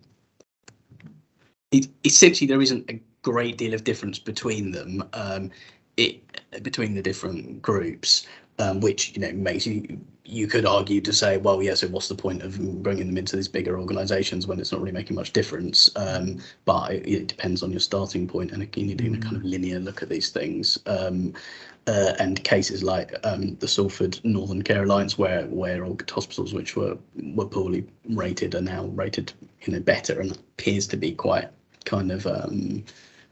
it, 1.71 1.87
essentially, 2.03 2.47
there 2.47 2.61
isn't 2.61 2.89
a 2.89 2.99
great 3.21 3.57
deal 3.57 3.73
of 3.73 3.83
difference 3.83 4.19
between 4.19 4.71
them. 4.71 5.03
Um, 5.13 5.51
it 5.97 6.21
between 6.63 6.95
the 6.95 7.01
different 7.01 7.61
groups, 7.61 8.27
um, 8.59 8.79
which 8.79 9.15
you 9.15 9.21
know 9.21 9.31
makes 9.33 9.65
you 9.65 9.99
you 10.27 10.47
could 10.47 10.65
argue 10.65 10.99
to 11.01 11.13
say, 11.13 11.37
well, 11.37 11.61
yeah, 11.61 11.75
so 11.75 11.87
what's 11.87 12.07
the 12.07 12.15
point 12.15 12.41
of 12.41 12.57
bringing 12.81 13.05
them 13.05 13.17
into 13.17 13.35
these 13.35 13.47
bigger 13.47 13.79
organisations 13.79 14.47
when 14.47 14.59
it's 14.59 14.71
not 14.71 14.81
really 14.81 14.91
making 14.91 15.15
much 15.15 15.31
difference? 15.33 15.87
Um, 15.95 16.39
but 16.65 16.93
it, 16.93 17.07
it 17.07 17.27
depends 17.27 17.61
on 17.61 17.69
your 17.71 17.79
starting 17.79 18.27
point, 18.27 18.51
and 18.51 18.63
again, 18.63 18.87
you're 18.87 18.97
doing 18.97 19.15
a 19.15 19.19
kind 19.19 19.35
of 19.35 19.43
linear 19.43 19.79
look 19.79 20.01
at 20.01 20.09
these 20.09 20.29
things. 20.29 20.79
Um, 20.87 21.33
uh, 21.87 22.13
and 22.17 22.43
cases 22.43 22.81
like 22.81 23.13
um, 23.23 23.55
the 23.59 23.67
Salford 23.67 24.19
Northern 24.23 24.63
Care 24.63 24.83
Alliance, 24.83 25.19
where 25.19 25.45
where 25.45 25.85
old 25.85 26.09
hospitals 26.09 26.51
which 26.51 26.75
were 26.75 26.97
were 27.35 27.45
poorly 27.45 27.85
rated 28.09 28.55
are 28.55 28.61
now 28.61 28.85
rated, 28.85 29.31
you 29.61 29.73
know, 29.73 29.79
better, 29.79 30.19
and 30.19 30.31
appears 30.31 30.87
to 30.87 30.97
be 30.97 31.11
quite 31.11 31.49
kind 31.85 32.11
of 32.11 32.25
um, 32.25 32.83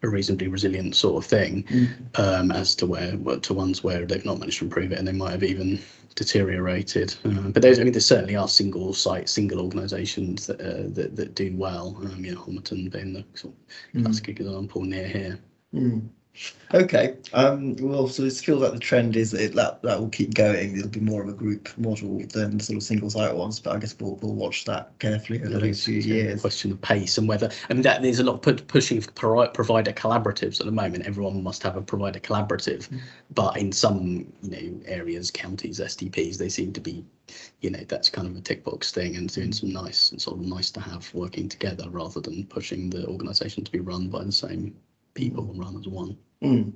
a 0.04 0.10
reasonably 0.10 0.48
resilient 0.48 0.96
sort 0.96 1.24
of 1.24 1.30
thing 1.30 1.66
um, 2.16 2.52
as 2.52 2.76
to 2.76 2.86
where 2.86 3.16
to 3.42 3.54
ones 3.54 3.84
where 3.84 4.06
they've 4.06 4.26
not 4.26 4.39
managed 4.39 4.60
to 4.60 4.66
improve 4.66 4.92
it 4.92 5.00
and 5.00 5.08
they 5.08 5.12
might 5.13 5.32
have 5.32 5.44
even 5.44 5.80
deteriorated. 6.16 7.16
Uh, 7.26 7.50
but 7.50 7.62
there's, 7.62 7.80
I 7.80 7.84
mean, 7.84 7.94
there 7.94 8.02
certainly 8.02 8.36
are 8.36 8.48
single 8.48 8.94
site, 8.94 9.30
single 9.30 9.60
organisations 9.62 10.46
that, 10.48 10.62
uh, 10.62 10.89
that 10.94 11.16
that 11.16 11.36
do 11.36 11.56
well. 11.56 11.98
Um, 12.02 12.24
you 12.24 12.36
know, 12.36 12.42
Homerton 12.42 12.92
being 12.92 13.13
the 13.13 13.26
sort 13.34 13.54
of 13.54 13.60
Mm. 13.96 14.04
classic 14.04 14.30
example 14.30 14.82
near 14.84 15.08
here. 15.08 15.39
Mm. 15.74 16.10
Okay. 16.74 17.17
Um, 17.34 17.76
well, 17.76 18.08
so 18.08 18.24
it 18.24 18.34
feels 18.34 18.62
like 18.62 18.74
the 18.74 18.80
trend 18.80 19.15
is 19.15 19.30
that 19.32 19.41
it, 19.41 19.54
that 19.54 19.84
that 19.84 20.00
will 20.00 20.10
keep 20.10 20.34
going. 20.34 20.76
It'll 20.76 20.89
be 20.89 21.00
more 21.00 21.22
of 21.22 21.30
a 21.30 21.34
group 21.34 21.69
model 21.78 22.19
than 22.34 22.60
sort 22.60 22.78
of 22.78 22.84
single 22.84 23.12
site 23.12 23.36
ones. 23.36 23.60
But 23.60 23.76
I 23.76 23.80
guess 23.80 23.96
we'll 24.00 24.15
we'll 24.15 24.34
watch 24.34 24.65
that 24.65 24.98
carefully 24.98 25.39
over 25.39 25.50
the 25.50 25.60
next 25.60 25.86
few 25.86 26.00
years. 26.00 26.41
question 26.41 26.72
of 26.72 26.82
pace 26.82 27.19
and 27.19 27.28
whether 27.28 27.52
I 27.69 27.74
mean 27.74 27.84
that 27.84 28.02
there's 28.02 28.17
a 28.17 28.24
lot 28.24 28.46
of 28.46 28.67
pushing 28.67 29.02
for 29.02 29.48
provider 29.50 29.91
collaboratives 29.93 30.60
at 30.60 30.65
the 30.65 30.72
moment. 30.72 31.06
Everyone 31.06 31.43
must 31.43 31.62
have 31.62 31.76
a 31.76 31.82
provider 31.82 32.19
collaborative, 32.19 32.89
but 33.36 33.56
in 33.58 33.72
some 33.72 34.26
you 34.41 34.50
know 34.50 34.82
areas, 34.86 35.30
counties, 35.30 35.80
STPs, 35.80 36.38
they 36.38 36.50
seem 36.50 36.74
to 36.74 36.82
be, 36.82 37.06
you 37.62 37.69
know, 37.69 37.84
that's 37.88 38.10
kind 38.10 38.28
of 38.28 38.36
a 38.36 38.41
tick 38.41 38.63
box 38.63 38.91
thing 38.91 39.15
and 39.17 39.32
doing 39.32 39.54
some 39.54 39.72
nice 39.72 40.12
and 40.12 40.19
sort 40.19 40.39
of 40.39 40.46
nice 40.46 40.72
to 40.72 40.80
have 40.80 41.13
working 41.13 41.48
together 41.48 41.88
rather 41.91 42.19
than 42.19 42.48
pushing 42.48 42.89
the 42.89 43.06
organisation 43.06 43.63
to 43.63 43.72
be 43.72 43.80
run 43.80 44.08
by 44.08 44.24
the 44.24 44.32
same 44.32 44.76
people 45.13 45.52
run 45.56 45.78
as 45.78 45.88
one. 45.88 46.17
Mm. 46.41 46.73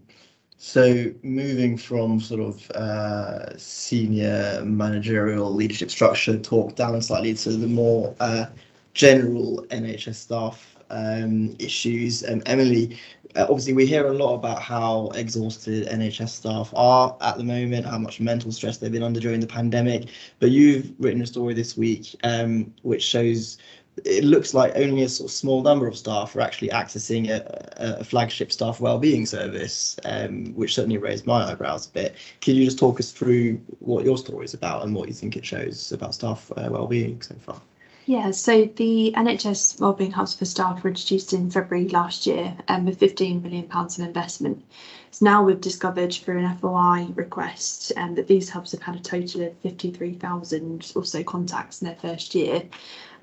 So 0.58 1.12
moving 1.22 1.78
from 1.78 2.20
sort 2.20 2.42
of 2.42 2.72
uh, 2.72 3.58
senior 3.58 4.62
managerial 4.66 5.54
leadership 5.54 5.92
structure 5.92 6.38
talk 6.38 6.76
down 6.76 7.02
slightly 7.02 7.36
to 7.36 7.52
the 7.52 7.68
more 7.68 8.16
uh, 8.20 8.48
general 8.94 9.64
NHS 9.70 10.16
staff 10.16 10.76
um, 10.90 11.56
issues. 11.60 12.28
Um, 12.28 12.42
Emily, 12.48 12.98
uh, 13.36 13.44
obviously 13.44 13.74
we 13.74 13.86
hear 13.86 14.08
a 14.08 14.14
lot 14.14 14.34
about 14.34 14.60
how 14.60 15.10
exhausted 15.14 15.88
NHS 15.88 16.30
staff 16.30 16.74
are 16.76 17.16
at 17.22 17.38
the 17.38 17.44
moment, 17.44 17.86
how 17.86 18.00
much 18.00 18.20
mental 18.20 18.52
stress 18.52 18.78
they've 18.78 18.92
been 18.92 19.04
under 19.04 19.20
during 19.20 19.40
the 19.40 19.48
pandemic. 19.48 20.10
But 20.40 20.50
you've 20.50 20.92
written 20.98 21.22
a 21.22 21.28
story 21.28 21.54
this 21.54 21.78
week 21.78 22.16
um, 22.24 22.74
which 22.82 23.04
shows 23.04 23.60
it 24.06 24.24
looks 24.24 24.54
like 24.54 24.74
only 24.76 25.04
a 25.04 25.10
sort 25.10 25.30
of 25.30 25.34
small 25.34 25.62
number 25.62 25.88
of 25.88 25.98
staff 25.98 26.36
are 26.36 26.42
actually 26.42 26.70
accessing 26.70 27.30
a, 27.30 28.00
a 28.00 28.04
flagship 28.04 28.52
staff 28.52 28.80
wellbeing 28.80 29.26
service, 29.26 29.98
um, 30.06 30.54
which 30.56 30.76
certainly 30.76 30.98
raised 30.98 31.26
my 31.26 31.52
eyebrows 31.52 31.88
a 31.88 31.92
bit. 31.92 32.16
Can 32.42 32.56
you 32.56 32.66
just 32.66 32.80
talk 32.80 33.00
us 33.00 33.12
through 33.12 33.56
what 33.80 34.06
your 34.06 34.18
story 34.18 34.46
is 34.46 34.54
about 34.54 34.84
and 34.84 34.94
what 34.94 35.08
you 35.08 35.14
think 35.14 35.36
it 35.36 35.46
shows 35.46 35.92
about 35.92 36.14
staff 36.14 36.52
uh, 36.58 36.68
wellbeing 36.70 37.22
so 37.22 37.36
far? 37.36 37.62
Yeah, 38.08 38.32
so 38.32 38.64
the 38.78 39.14
NHS 39.18 39.82
Wellbeing 39.82 40.12
Hubs 40.12 40.34
for 40.34 40.46
Staff 40.46 40.82
were 40.82 40.92
introduced 40.92 41.34
in 41.34 41.52
February 41.52 41.90
last 41.90 42.26
year 42.26 42.56
um, 42.70 42.86
with 42.86 43.02
£15 43.02 43.44
million 43.44 43.70
of 43.70 44.00
investment. 44.00 44.64
So 45.12 45.26
now 45.26 45.44
we've 45.44 45.60
discovered 45.60 46.14
through 46.14 46.40
an 46.40 46.58
FOI 46.58 47.08
request 47.16 47.92
um, 47.98 48.16
that 48.16 48.28
these 48.28 48.50
hubs 48.50 48.72
have 48.72 48.82
had 48.82 48.96
a 48.96 49.00
total 49.00 49.42
of 49.42 49.58
53,000 49.58 50.94
or 50.96 51.04
so 51.04 51.22
contacts 51.22 51.82
in 51.82 51.88
their 51.88 51.98
first 51.98 52.34
year. 52.34 52.64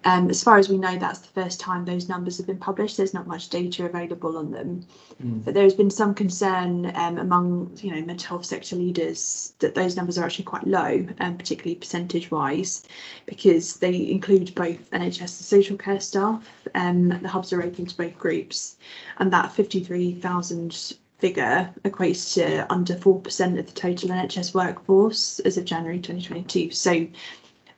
Um, 0.05 0.29
as 0.29 0.43
far 0.43 0.59
as 0.59 0.69
we 0.69 0.77
know, 0.77 0.99
that's 0.99 1.21
the 1.21 1.29
first 1.29 1.61
time 1.61 1.85
those 1.85 2.09
numbers 2.09 2.37
have 2.37 2.47
been 2.47 2.59
published. 2.59 2.97
There's 2.97 3.15
not 3.15 3.27
much 3.27 3.49
data 3.49 3.87
available 3.87 4.37
on 4.37 4.51
them, 4.51 4.85
Mm. 5.23 5.45
but 5.45 5.55
there 5.55 5.63
has 5.63 5.75
been 5.75 5.91
some 5.91 6.13
concern 6.13 6.93
um, 6.97 7.19
among 7.19 7.71
you 7.81 7.95
know 7.95 8.05
mental 8.05 8.29
health 8.29 8.45
sector 8.45 8.77
leaders 8.77 9.53
that 9.61 9.75
those 9.75 9.97
numbers 9.97 10.19
are 10.19 10.25
actually 10.25 10.45
quite 10.45 10.67
low, 10.67 11.07
um, 11.21 11.37
particularly 11.37 11.77
percentage-wise, 11.77 12.83
because 13.27 13.77
they 13.77 14.11
include 14.11 14.55
both 14.55 14.91
NHS 14.91 15.21
and 15.21 15.31
social 15.31 15.77
care 15.77 16.01
staff. 16.01 16.49
Um, 16.75 17.09
the 17.09 17.29
hubs 17.29 17.53
are 17.53 17.63
open 17.63 17.87
to 17.87 17.97
both 17.97 18.19
groups, 18.19 18.77
and 19.19 19.33
that 19.33 19.53
53,000 19.53 20.95
figure 21.19 21.71
equates 21.85 22.35
to 22.35 22.71
under 22.71 22.95
4% 22.95 23.59
of 23.59 23.67
the 23.67 23.73
total 23.73 24.11
NHS 24.11 24.53
workforce 24.53 25.39
as 25.41 25.57
of 25.57 25.65
January 25.65 25.99
2022. 25.99 26.71
So 26.73 27.07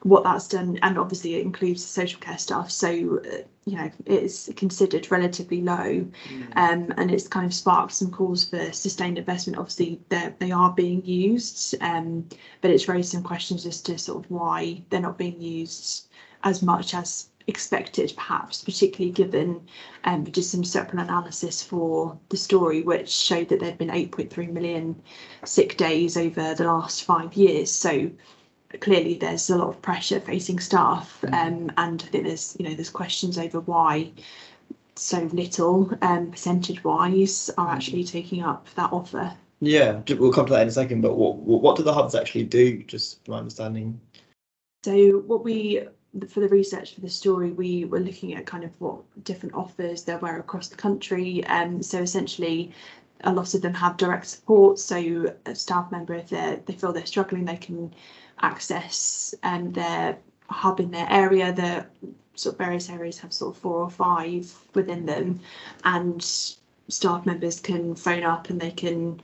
what 0.07 0.23
that's 0.23 0.49
done, 0.49 0.79
and 0.83 0.99
obviously 0.99 1.35
it 1.35 1.43
includes 1.43 1.83
the 1.83 1.89
social 1.89 2.21
care 2.21 2.39
staff, 2.39 2.71
so 2.71 2.89
uh, 2.89 3.39
you 3.65 3.77
know 3.77 3.91
it's 4.05 4.49
considered 4.55 5.11
relatively 5.11 5.61
low, 5.63 6.07
um, 6.55 6.95
and 6.97 7.11
it's 7.11 7.27
kind 7.27 7.45
of 7.45 7.53
sparked 7.53 7.93
some 7.93 8.11
calls 8.11 8.45
for 8.45 8.73
sustained 8.73 9.19
investment. 9.19 9.59
Obviously, 9.59 10.01
they 10.09 10.33
they 10.39 10.53
are 10.53 10.73
being 10.73 11.05
used, 11.05 11.75
um, 11.81 12.29
but 12.61 12.71
it's 12.71 12.89
raised 12.89 13.11
some 13.11 13.23
questions 13.25 13.67
as 13.67 13.83
to 13.83 13.99
sort 13.99 14.25
of 14.25 14.31
why 14.31 14.83
they're 14.91 15.01
not 15.01 15.19
being 15.19 15.41
used 15.41 16.07
as 16.45 16.63
much 16.63 16.95
as 16.95 17.29
expected, 17.49 18.13
perhaps, 18.17 18.63
particularly 18.63 19.13
given 19.13 19.61
um, 20.05 20.25
we 20.25 20.31
did 20.31 20.45
some 20.45 20.65
separate 20.65 21.01
analysis 21.01 21.63
for 21.63 22.19
the 22.29 22.37
story, 22.37 22.83
which 22.83 23.09
showed 23.09 23.49
that 23.49 23.61
there'd 23.61 23.79
been 23.79 23.89
8.3 23.89 24.53
million 24.53 25.01
sick 25.45 25.77
days 25.77 26.17
over 26.17 26.55
the 26.55 26.65
last 26.65 27.05
five 27.05 27.35
years. 27.35 27.71
So 27.71 28.11
clearly 28.81 29.15
there's 29.15 29.49
a 29.51 29.57
lot 29.57 29.69
of 29.69 29.81
pressure 29.81 30.21
facing 30.21 30.59
staff 30.59 31.25
um, 31.33 31.73
and 31.77 32.03
I 32.03 32.07
think 32.07 32.25
there's 32.25 32.57
you 32.59 32.69
know 32.69 32.75
there's 32.75 32.91
questions 32.91 33.39
over 33.39 33.61
why 33.61 34.13
so 34.97 35.29
little 35.33 35.91
um, 36.03 36.31
percentage 36.31 36.83
wise 36.83 37.51
are 37.59 37.71
actually 37.71 38.05
taking 38.05 38.43
up 38.43 38.67
that 38.75 38.93
offer. 38.93 39.35
Yeah, 39.61 40.01
we'll 40.19 40.33
come 40.33 40.47
to 40.47 40.53
that 40.53 40.63
in 40.63 40.69
a 40.69 40.73
second. 40.73 41.01
But 41.01 41.17
what 41.17 41.37
what 41.37 41.63
what 41.63 41.77
do 41.77 41.83
the 41.83 41.95
hubs 41.95 42.15
actually 42.15 42.45
do? 42.45 42.83
Just 42.83 43.25
from 43.25 43.33
my 43.33 43.39
understanding. 43.39 44.01
So 44.85 45.19
what 45.27 45.45
we 45.45 45.83
for 46.29 46.41
the 46.41 46.49
research 46.49 46.95
for 46.95 47.01
the 47.01 47.09
story, 47.09 47.53
we 47.53 47.85
were 47.85 48.01
looking 48.01 48.35
at 48.35 48.47
kind 48.47 48.65
of 48.65 48.71
what 48.79 49.03
different 49.25 49.55
offers 49.55 50.05
there 50.05 50.19
were 50.19 50.39
across 50.39 50.69
the 50.69 50.77
country. 50.77 51.45
Um, 51.47 51.83
so 51.83 52.01
essentially, 52.01 52.73
a 53.23 53.33
lot 53.33 53.55
of 53.55 53.63
them 53.63 53.75
have 53.75 53.97
direct 53.97 54.27
support. 54.27 54.79
So 54.79 55.35
a 55.47 55.55
staff 55.55 55.91
member, 55.91 56.15
if 56.15 56.29
they 56.29 56.61
they 56.67 56.75
feel 56.75 56.93
they're 56.93 57.07
struggling, 57.07 57.45
they 57.45 57.57
can 57.57 57.95
access 58.41 59.35
um, 59.43 59.73
their 59.73 60.19
hub 60.49 60.81
in 60.81 60.91
their 60.91 61.07
area. 61.11 61.53
The 61.53 61.87
sort 62.35 62.55
of 62.55 62.59
various 62.59 62.91
areas 62.91 63.19
have 63.19 63.33
sort 63.33 63.57
of 63.57 63.61
four 63.61 63.81
or 63.81 63.91
five 63.91 64.53
within 64.75 65.07
them, 65.07 65.41
and 65.85 66.23
staff 66.89 67.27
members 67.27 67.61
can 67.61 67.95
phone 67.95 68.23
up 68.23 68.51
and 68.51 68.61
they 68.61 68.71
can 68.71 69.21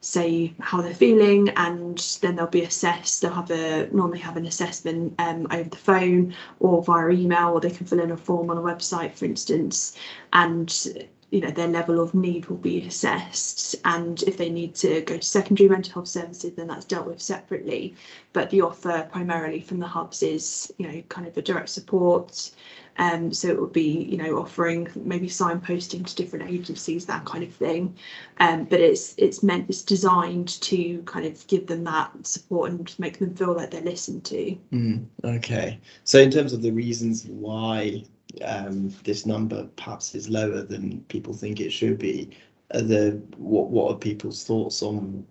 say 0.00 0.52
how 0.60 0.82
they're 0.82 0.94
feeling 0.94 1.48
and 1.56 2.18
then 2.20 2.36
they'll 2.36 2.46
be 2.46 2.62
assessed 2.62 3.22
they'll 3.22 3.32
have 3.32 3.50
a 3.50 3.88
normally 3.90 4.18
have 4.18 4.36
an 4.36 4.44
assessment 4.44 5.14
um, 5.18 5.46
over 5.50 5.68
the 5.68 5.76
phone 5.76 6.34
or 6.60 6.82
via 6.82 7.08
email 7.08 7.50
or 7.50 7.60
they 7.60 7.70
can 7.70 7.86
fill 7.86 8.00
in 8.00 8.10
a 8.10 8.16
form 8.16 8.50
on 8.50 8.58
a 8.58 8.60
website 8.60 9.14
for 9.14 9.24
instance 9.24 9.96
and 10.34 11.08
you 11.34 11.40
know 11.40 11.50
their 11.50 11.66
level 11.66 12.00
of 12.00 12.14
need 12.14 12.46
will 12.46 12.56
be 12.56 12.86
assessed 12.86 13.74
and 13.84 14.22
if 14.22 14.36
they 14.36 14.48
need 14.48 14.72
to 14.72 15.00
go 15.00 15.16
to 15.16 15.22
secondary 15.22 15.68
mental 15.68 15.94
health 15.94 16.06
services 16.06 16.52
then 16.54 16.68
that's 16.68 16.84
dealt 16.84 17.08
with 17.08 17.20
separately 17.20 17.92
but 18.32 18.50
the 18.50 18.60
offer 18.60 19.08
primarily 19.10 19.60
from 19.60 19.80
the 19.80 19.86
hubs 19.86 20.22
is 20.22 20.72
you 20.78 20.86
know 20.86 21.02
kind 21.08 21.26
of 21.26 21.36
a 21.36 21.42
direct 21.42 21.68
support 21.68 22.52
um, 22.96 23.32
so 23.32 23.48
it 23.48 23.60
would 23.60 23.72
be, 23.72 24.04
you 24.04 24.16
know, 24.16 24.38
offering 24.38 24.88
maybe 24.94 25.26
signposting 25.26 26.06
to 26.06 26.14
different 26.14 26.48
agencies, 26.48 27.06
that 27.06 27.24
kind 27.24 27.42
of 27.42 27.52
thing. 27.52 27.96
Um, 28.38 28.66
but 28.66 28.78
it's 28.78 29.16
it's 29.18 29.42
meant 29.42 29.68
it's 29.68 29.82
designed 29.82 30.60
to 30.62 31.02
kind 31.02 31.26
of 31.26 31.44
give 31.48 31.66
them 31.66 31.82
that 31.84 32.12
support 32.24 32.70
and 32.70 32.94
make 33.00 33.18
them 33.18 33.34
feel 33.34 33.54
like 33.54 33.72
they're 33.72 33.80
listened 33.80 34.24
to. 34.26 34.56
Mm, 34.72 35.06
okay. 35.24 35.80
So 36.04 36.20
in 36.20 36.30
terms 36.30 36.52
of 36.52 36.62
the 36.62 36.70
reasons 36.70 37.26
why 37.26 38.04
um, 38.42 38.88
this 39.04 39.26
number 39.26 39.68
perhaps 39.76 40.14
is 40.14 40.28
lower 40.28 40.62
than 40.62 41.00
people 41.08 41.34
think 41.34 41.60
it 41.60 41.70
should 41.70 41.98
be, 41.98 42.30
are 42.72 42.80
the 42.82 43.20
what 43.36 43.70
what 43.70 43.94
are 43.94 43.98
people's 43.98 44.44
thoughts 44.44 44.82
on 44.82 45.26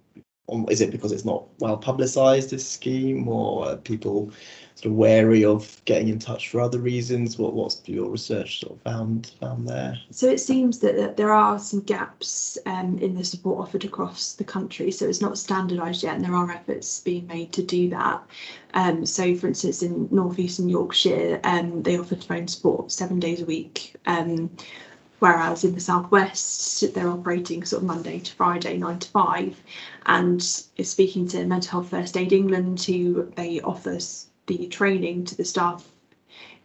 is 0.70 0.82
it 0.82 0.92
because 0.92 1.12
it's 1.12 1.26
not 1.26 1.46
well 1.60 1.78
publicized 1.78 2.50
this 2.50 2.68
scheme 2.68 3.28
or 3.28 3.78
people 3.78 4.32
sort 4.76 4.88
of 4.88 4.94
wary 4.94 5.46
of 5.46 5.82
getting 5.86 6.10
in 6.10 6.20
touch 6.20 6.50
for 6.50 6.60
other 6.60 6.80
reasons? 6.80 7.38
What 7.38 7.54
what's 7.54 7.82
your 7.86 8.10
research 8.10 8.60
sort 8.60 8.74
of 8.74 8.82
found 8.82 9.32
found 9.40 9.68
there? 9.68 9.98
So 10.12 10.28
it 10.28 10.40
seems 10.40 10.80
that, 10.80 10.98
that 10.98 11.16
there 11.16 11.32
are 11.32 11.58
some 11.60 11.80
gaps 11.82 12.58
um, 12.66 12.98
in 13.00 13.16
the 13.16 13.24
support 13.24 13.60
offered 13.60 13.86
across 13.86 14.34
the 14.34 14.44
country. 14.44 14.92
So 14.92 15.08
it's 15.08 15.22
not 15.22 15.38
standardised 15.38 16.04
yet, 16.04 16.16
and 16.16 16.26
there 16.26 16.36
are 16.36 16.52
efforts 16.52 17.00
being 17.00 17.26
made 17.28 17.54
to 17.54 17.64
do 17.64 17.90
that. 17.92 18.22
Um, 18.74 19.06
so, 19.06 19.36
for 19.36 19.48
instance, 19.48 19.82
in 19.82 20.10
North 20.12 20.40
Eastern 20.40 20.68
Yorkshire, 20.68 21.40
um, 21.44 21.84
they 21.84 21.98
offer 21.98 22.16
phone 22.16 22.48
support 22.48 22.92
seven 22.92 23.20
days 23.20 23.42
a 23.42 23.46
week. 23.46 23.96
Um, 24.08 24.50
whereas 25.24 25.64
in 25.64 25.74
the 25.74 25.80
southwest 25.80 26.94
they're 26.94 27.10
operating 27.10 27.64
sort 27.64 27.82
of 27.82 27.88
Monday 27.88 28.20
to 28.20 28.34
Friday, 28.34 28.76
nine 28.76 29.00
to 29.00 29.08
five. 29.08 29.58
And 30.06 30.44
speaking 30.44 31.30
to 31.30 31.46
Mental 31.46 31.72
Health 31.72 31.92
First 31.92 32.18
Aid 32.18 32.34
England, 32.34 32.84
who 32.84 33.32
they 33.38 33.62
offer 33.62 33.98
the 34.48 34.68
training 34.68 35.24
to 35.24 35.38
the 35.38 35.46
staff 35.46 35.88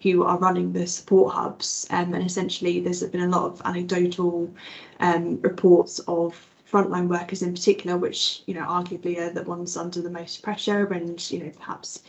who 0.02 0.24
are 0.24 0.38
running 0.38 0.72
the 0.72 0.88
support 0.88 1.34
hubs. 1.34 1.86
Um, 1.90 2.14
and 2.14 2.26
essentially, 2.26 2.80
there's 2.80 3.04
been 3.04 3.20
a 3.20 3.28
lot 3.28 3.44
of 3.44 3.62
anecdotal 3.64 4.52
um, 4.98 5.40
reports 5.40 6.00
of 6.08 6.34
frontline 6.70 7.08
workers 7.08 7.42
in 7.42 7.52
particular, 7.52 7.96
which 7.96 8.42
you 8.46 8.54
know 8.54 8.62
arguably 8.62 9.18
are 9.18 9.30
the 9.30 9.42
ones 9.44 9.76
under 9.76 10.02
the 10.02 10.10
most 10.10 10.42
pressure 10.42 10.86
and 10.86 11.30
you 11.30 11.44
know 11.44 11.50
perhaps 11.58 12.02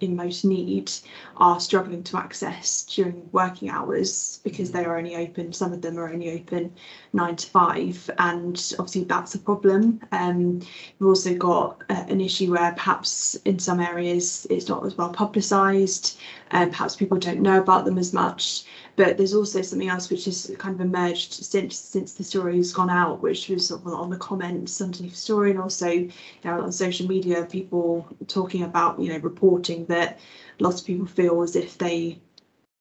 in 0.00 0.16
most 0.16 0.44
need, 0.44 0.90
are 1.36 1.60
struggling 1.60 2.02
to 2.02 2.16
access 2.16 2.82
during 2.84 3.28
working 3.32 3.70
hours 3.70 4.40
because 4.42 4.72
they 4.72 4.84
are 4.84 4.98
only 4.98 5.16
open. 5.16 5.52
Some 5.52 5.72
of 5.72 5.82
them 5.82 5.98
are 5.98 6.12
only 6.12 6.32
open 6.32 6.72
nine 7.12 7.36
to 7.36 7.46
five, 7.48 8.10
and 8.18 8.56
obviously 8.78 9.04
that's 9.04 9.34
a 9.34 9.38
problem. 9.38 10.00
Um, 10.12 10.60
we've 10.98 11.08
also 11.08 11.34
got 11.34 11.82
uh, 11.88 12.04
an 12.08 12.20
issue 12.20 12.52
where 12.52 12.72
perhaps 12.72 13.36
in 13.44 13.58
some 13.58 13.80
areas 13.80 14.46
it's 14.50 14.68
not 14.68 14.84
as 14.84 14.96
well 14.96 15.10
publicised, 15.10 16.18
and 16.50 16.70
perhaps 16.70 16.96
people 16.96 17.18
don't 17.18 17.40
know 17.40 17.60
about 17.60 17.84
them 17.84 17.98
as 17.98 18.12
much. 18.12 18.64
But 18.96 19.16
there's 19.16 19.34
also 19.34 19.62
something 19.62 19.88
else 19.88 20.10
which 20.10 20.24
has 20.26 20.52
kind 20.58 20.74
of 20.74 20.80
emerged 20.80 21.32
since 21.32 21.78
since 21.78 22.14
the 22.14 22.24
story 22.24 22.56
has 22.56 22.72
gone 22.72 22.90
out, 22.90 23.22
which 23.22 23.48
was 23.48 23.66
sort 23.68 23.82
of 23.82 23.92
on 23.94 24.10
the 24.10 24.16
comments 24.16 24.80
underneath 24.80 25.12
the 25.12 25.16
story, 25.16 25.50
and 25.50 25.60
also 25.60 25.88
you 25.88 26.10
know 26.44 26.60
on 26.60 26.72
social 26.72 27.06
media, 27.06 27.46
people 27.46 28.06
talking 28.26 28.62
about 28.62 29.00
you 29.00 29.12
know 29.12 29.18
reporting 29.18 29.86
that 29.86 30.18
lots 30.58 30.80
of 30.80 30.86
people 30.86 31.06
feel 31.06 31.42
as 31.42 31.56
if 31.56 31.78
they 31.78 32.18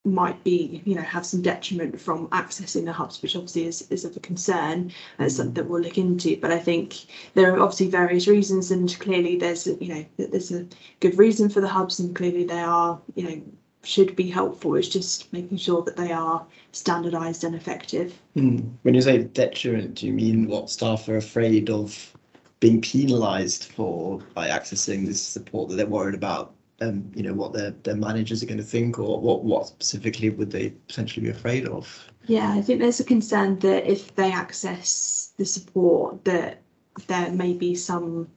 might 0.09 0.43
be 0.43 0.81
you 0.85 0.95
know 0.95 1.01
have 1.01 1.25
some 1.25 1.41
detriment 1.41 1.99
from 1.99 2.27
accessing 2.29 2.85
the 2.85 2.93
hubs 2.93 3.21
which 3.21 3.35
obviously 3.35 3.65
is, 3.65 3.87
is 3.89 4.05
of 4.05 4.15
a 4.17 4.19
concern 4.19 4.91
that's 5.17 5.35
something 5.35 5.53
that 5.53 5.67
we'll 5.67 5.81
look 5.81 5.97
into 5.97 6.37
but 6.37 6.51
i 6.51 6.59
think 6.59 7.05
there 7.33 7.53
are 7.53 7.59
obviously 7.59 7.87
various 7.87 8.27
reasons 8.27 8.71
and 8.71 8.99
clearly 8.99 9.37
there's 9.37 9.67
you 9.67 9.93
know 9.93 10.05
there's 10.17 10.51
a 10.51 10.65
good 10.99 11.17
reason 11.17 11.49
for 11.49 11.61
the 11.61 11.67
hubs 11.67 11.99
and 11.99 12.15
clearly 12.15 12.43
they 12.43 12.59
are 12.59 12.99
you 13.15 13.23
know 13.23 13.41
should 13.83 14.15
be 14.15 14.29
helpful. 14.29 14.75
It's 14.75 14.89
just 14.89 15.31
making 15.31 15.57
sure 15.57 15.81
that 15.83 15.95
they 15.95 16.11
are 16.11 16.45
standardised 16.71 17.43
and 17.43 17.55
effective. 17.55 18.19
Hmm. 18.33 18.57
When 18.81 18.93
you 18.93 19.01
say 19.01 19.23
detriment, 19.23 19.95
do 19.95 20.07
you 20.07 20.13
mean 20.13 20.47
what 20.47 20.69
staff 20.69 21.07
are 21.07 21.17
afraid 21.17 21.69
of 21.69 22.13
being 22.59 22.81
penalised 22.81 23.65
for 23.71 24.19
by 24.33 24.49
accessing 24.49 25.05
this 25.05 25.21
support 25.21 25.69
that 25.69 25.75
they're 25.75 25.85
worried 25.85 26.15
about? 26.15 26.53
Um, 26.81 27.11
you 27.13 27.23
know 27.23 27.33
what 27.33 27.53
their 27.53 27.71
their 27.83 27.95
managers 27.95 28.41
are 28.41 28.45
going 28.45 28.57
to 28.57 28.63
think, 28.63 28.99
or 28.99 29.19
what 29.19 29.43
what 29.43 29.67
specifically 29.67 30.29
would 30.29 30.51
they 30.51 30.69
potentially 30.87 31.25
be 31.25 31.31
afraid 31.31 31.67
of? 31.67 32.09
Yeah, 32.27 32.53
I 32.53 32.61
think 32.61 32.79
there's 32.79 32.99
a 32.99 33.05
concern 33.05 33.59
that 33.59 33.89
if 33.89 34.15
they 34.15 34.31
access 34.31 35.33
the 35.37 35.45
support, 35.45 36.23
that 36.25 36.61
there 37.07 37.31
may 37.31 37.53
be 37.53 37.75
some 37.75 38.29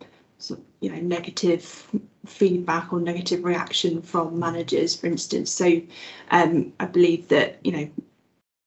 you 0.80 0.90
know 0.90 1.00
negative 1.00 1.88
feedback 2.26 2.92
or 2.92 3.00
negative 3.00 3.44
reaction 3.44 4.02
from 4.02 4.38
managers, 4.38 4.94
for 4.94 5.06
instance. 5.06 5.50
So 5.50 5.80
um, 6.30 6.72
I 6.78 6.86
believe 6.86 7.28
that, 7.28 7.58
you 7.64 7.72
know, 7.72 7.90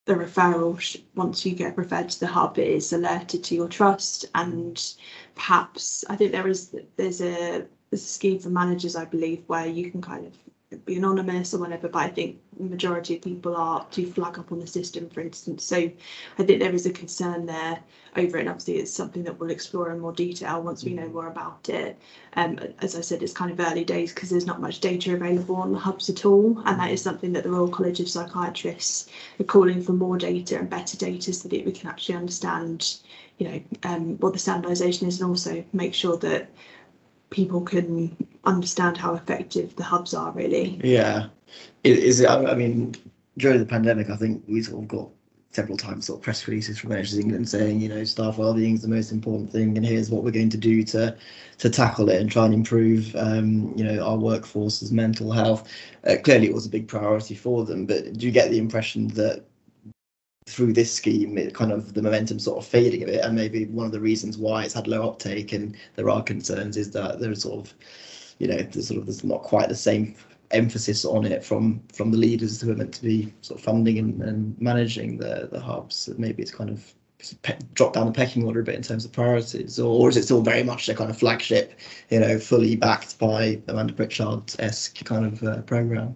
the 0.05 0.13
referral, 0.13 1.01
once 1.15 1.45
you 1.45 1.55
get 1.55 1.77
referred 1.77 2.09
to 2.09 2.19
the 2.19 2.27
hub, 2.27 2.59
it 2.59 2.67
is 2.67 2.93
alerted 2.93 3.43
to 3.45 3.55
your 3.55 3.67
trust. 3.67 4.25
And 4.35 4.81
perhaps, 5.35 6.05
I 6.09 6.15
think 6.15 6.31
there 6.31 6.47
is, 6.47 6.75
there's 6.95 7.21
a, 7.21 7.65
there's 7.95 8.03
a 8.03 8.09
scheme 8.09 8.39
for 8.39 8.49
managers, 8.49 8.97
I 8.97 9.05
believe, 9.05 9.43
where 9.47 9.65
you 9.65 9.89
can 9.89 10.01
kind 10.01 10.25
of 10.25 10.85
be 10.85 10.97
anonymous 10.97 11.53
or 11.53 11.59
whatever, 11.59 11.87
but 11.87 11.99
I 11.99 12.09
think 12.09 12.41
the 12.57 12.65
majority 12.65 13.15
of 13.15 13.21
people 13.21 13.55
are 13.55 13.87
do 13.91 14.11
flag 14.11 14.37
up 14.37 14.51
on 14.51 14.59
the 14.59 14.67
system, 14.67 15.09
for 15.09 15.21
instance. 15.21 15.63
So 15.63 15.77
I 15.77 16.43
think 16.43 16.59
there 16.59 16.73
is 16.73 16.85
a 16.85 16.91
concern 16.91 17.45
there 17.45 17.79
over 18.17 18.37
it. 18.37 18.41
And 18.41 18.49
obviously, 18.49 18.77
it's 18.79 18.91
something 18.91 19.23
that 19.23 19.39
we'll 19.39 19.51
explore 19.51 19.93
in 19.93 20.01
more 20.01 20.11
detail 20.11 20.61
once 20.61 20.83
we 20.83 20.93
know 20.93 21.07
more 21.07 21.27
about 21.27 21.69
it. 21.69 21.97
Um, 22.33 22.59
as 22.79 22.97
I 22.97 23.01
said, 23.01 23.23
it's 23.23 23.31
kind 23.31 23.51
of 23.51 23.59
early 23.61 23.85
days 23.85 24.13
because 24.13 24.29
there's 24.29 24.45
not 24.45 24.59
much 24.59 24.81
data 24.81 25.13
available 25.13 25.55
on 25.55 25.71
the 25.71 25.79
hubs 25.79 26.09
at 26.09 26.25
all, 26.25 26.61
and 26.65 26.77
that 26.77 26.91
is 26.91 27.01
something 27.01 27.31
that 27.33 27.43
the 27.43 27.51
Royal 27.51 27.69
College 27.69 28.01
of 28.01 28.09
Psychiatrists 28.09 29.07
are 29.39 29.45
calling 29.45 29.81
for 29.81 29.93
more 29.93 30.17
data 30.17 30.59
and 30.59 30.69
better 30.69 30.97
data 30.97 31.31
so 31.31 31.47
that 31.47 31.65
we 31.65 31.71
can 31.71 31.89
actually 31.89 32.15
understand, 32.15 32.97
you 33.37 33.47
know, 33.47 33.61
um, 33.83 34.17
what 34.17 34.33
the 34.33 34.39
standardisation 34.39 35.07
is, 35.07 35.21
and 35.21 35.29
also 35.29 35.63
make 35.71 35.93
sure 35.93 36.17
that 36.17 36.49
people 37.29 37.61
can 37.61 38.15
understand 38.43 38.97
how 38.97 39.15
effective 39.15 39.75
the 39.75 39.83
hubs 39.83 40.13
are 40.13 40.31
really. 40.31 40.79
Yeah, 40.83 41.27
is, 41.83 42.19
it? 42.19 42.29
I 42.29 42.53
mean, 42.55 42.95
during 43.37 43.59
the 43.59 43.65
pandemic, 43.65 44.09
I 44.09 44.15
think 44.15 44.43
we 44.47 44.61
sort 44.61 44.83
of 44.83 44.87
got 44.87 45.09
several 45.51 45.77
times 45.77 46.05
sort 46.05 46.19
of 46.19 46.23
press 46.23 46.47
releases 46.47 46.77
from 46.77 46.89
NHS 46.89 47.19
England 47.19 47.47
saying, 47.47 47.79
you 47.79 47.87
know, 47.87 48.03
staff 48.03 48.37
wellbeing 48.37 48.75
is 48.75 48.81
the 48.81 48.89
most 48.89 49.11
important 49.11 49.51
thing, 49.51 49.77
and 49.77 49.85
here's 49.85 50.09
what 50.09 50.23
we're 50.23 50.31
going 50.31 50.49
to 50.49 50.57
do 50.57 50.83
to 50.83 51.15
to 51.57 51.69
tackle 51.69 52.09
it 52.09 52.19
and 52.19 52.29
try 52.29 52.45
and 52.45 52.53
improve, 52.53 53.15
um, 53.15 53.73
you 53.75 53.83
know, 53.83 54.05
our 54.05 54.17
workforce's 54.17 54.91
mental 54.91 55.31
health. 55.31 55.71
Uh, 56.05 56.15
clearly, 56.23 56.47
it 56.47 56.53
was 56.53 56.65
a 56.65 56.69
big 56.69 56.87
priority 56.87 57.35
for 57.35 57.65
them, 57.65 57.85
but 57.85 58.13
do 58.13 58.25
you 58.25 58.31
get 58.31 58.51
the 58.51 58.57
impression 58.57 59.07
that 59.09 59.45
through 60.47 60.73
this 60.73 60.93
scheme, 60.93 61.37
it 61.37 61.53
kind 61.53 61.71
of 61.71 61.93
the 61.93 62.01
momentum 62.01 62.37
sort 62.39 62.57
of 62.57 62.65
fading 62.65 63.03
a 63.03 63.05
bit, 63.07 63.25
and 63.25 63.35
maybe 63.35 63.65
one 63.65 63.85
of 63.85 63.91
the 63.91 63.99
reasons 63.99 64.37
why 64.37 64.63
it's 64.63 64.73
had 64.73 64.87
low 64.87 65.09
uptake 65.09 65.53
and 65.53 65.75
there 65.95 66.09
are 66.09 66.21
concerns 66.21 66.77
is 66.77 66.91
that 66.91 67.19
there's 67.19 67.41
sort 67.41 67.65
of, 67.65 67.73
you 68.39 68.47
know, 68.47 68.57
there's 68.57 68.87
sort 68.87 68.99
of 68.99 69.05
there's 69.07 69.23
not 69.23 69.41
quite 69.41 69.69
the 69.69 69.75
same 69.75 70.15
emphasis 70.51 71.03
on 71.03 71.25
it 71.25 71.43
from 71.43 71.81
from 71.91 72.11
the 72.11 72.17
leaders 72.17 72.61
who 72.61 72.71
are 72.71 72.75
meant 72.75 72.93
to 72.93 73.01
be 73.01 73.33
sort 73.41 73.59
of 73.59 73.65
funding 73.65 73.97
and, 73.97 74.21
and 74.21 74.61
managing 74.61 75.17
the 75.17 75.49
the 75.51 75.59
hubs. 75.59 76.09
Maybe 76.17 76.43
it's 76.43 76.51
kind 76.51 76.69
of 76.69 76.93
pe- 77.41 77.57
dropped 77.73 77.95
down 77.95 78.05
the 78.05 78.11
pecking 78.11 78.45
order 78.45 78.59
a 78.59 78.63
bit 78.63 78.75
in 78.75 78.83
terms 78.83 79.03
of 79.03 79.11
priorities, 79.11 79.79
or, 79.79 79.99
or 79.99 80.09
is 80.09 80.17
it 80.17 80.23
still 80.25 80.41
very 80.41 80.63
much 80.63 80.87
a 80.89 80.93
kind 80.93 81.09
of 81.09 81.17
flagship, 81.17 81.73
you 82.11 82.19
know, 82.19 82.37
fully 82.37 82.75
backed 82.75 83.17
by 83.17 83.59
Amanda 83.67 83.93
Pritchard 83.93 84.53
esque 84.59 85.03
kind 85.05 85.25
of 85.25 85.43
uh, 85.43 85.61
program? 85.63 86.15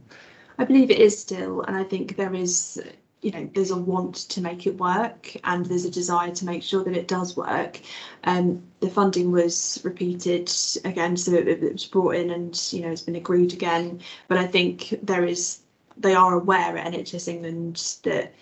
I 0.59 0.65
believe 0.65 0.91
it 0.91 0.99
is 0.99 1.17
still, 1.17 1.61
and 1.63 1.75
I 1.75 1.83
think 1.83 2.15
there 2.15 2.35
is 2.35 2.79
you 3.21 3.31
know 3.31 3.49
there's 3.53 3.71
a 3.71 3.77
want 3.77 4.15
to 4.15 4.41
make 4.41 4.65
it 4.67 4.77
work 4.77 5.35
and 5.43 5.65
there's 5.65 5.85
a 5.85 5.91
desire 5.91 6.31
to 6.33 6.45
make 6.45 6.63
sure 6.63 6.83
that 6.83 6.95
it 6.95 7.07
does 7.07 7.35
work. 7.35 7.81
Um 8.23 8.63
the 8.79 8.89
funding 8.89 9.31
was 9.31 9.79
repeated 9.83 10.51
again 10.85 11.17
so 11.17 11.33
it, 11.33 11.47
it 11.47 11.73
was 11.73 11.85
brought 11.85 12.15
in 12.15 12.29
and 12.31 12.69
you 12.71 12.81
know 12.81 12.91
it's 12.91 13.01
been 13.01 13.15
agreed 13.15 13.53
again. 13.53 14.01
But 14.27 14.37
i 14.37 14.47
think 14.47 14.99
there 15.03 15.25
is 15.25 15.59
they 15.97 16.15
are 16.15 16.33
aware 16.35 16.77
at 16.77 16.93
nhs 16.93 17.27
england 17.27 17.97
that 18.03 18.33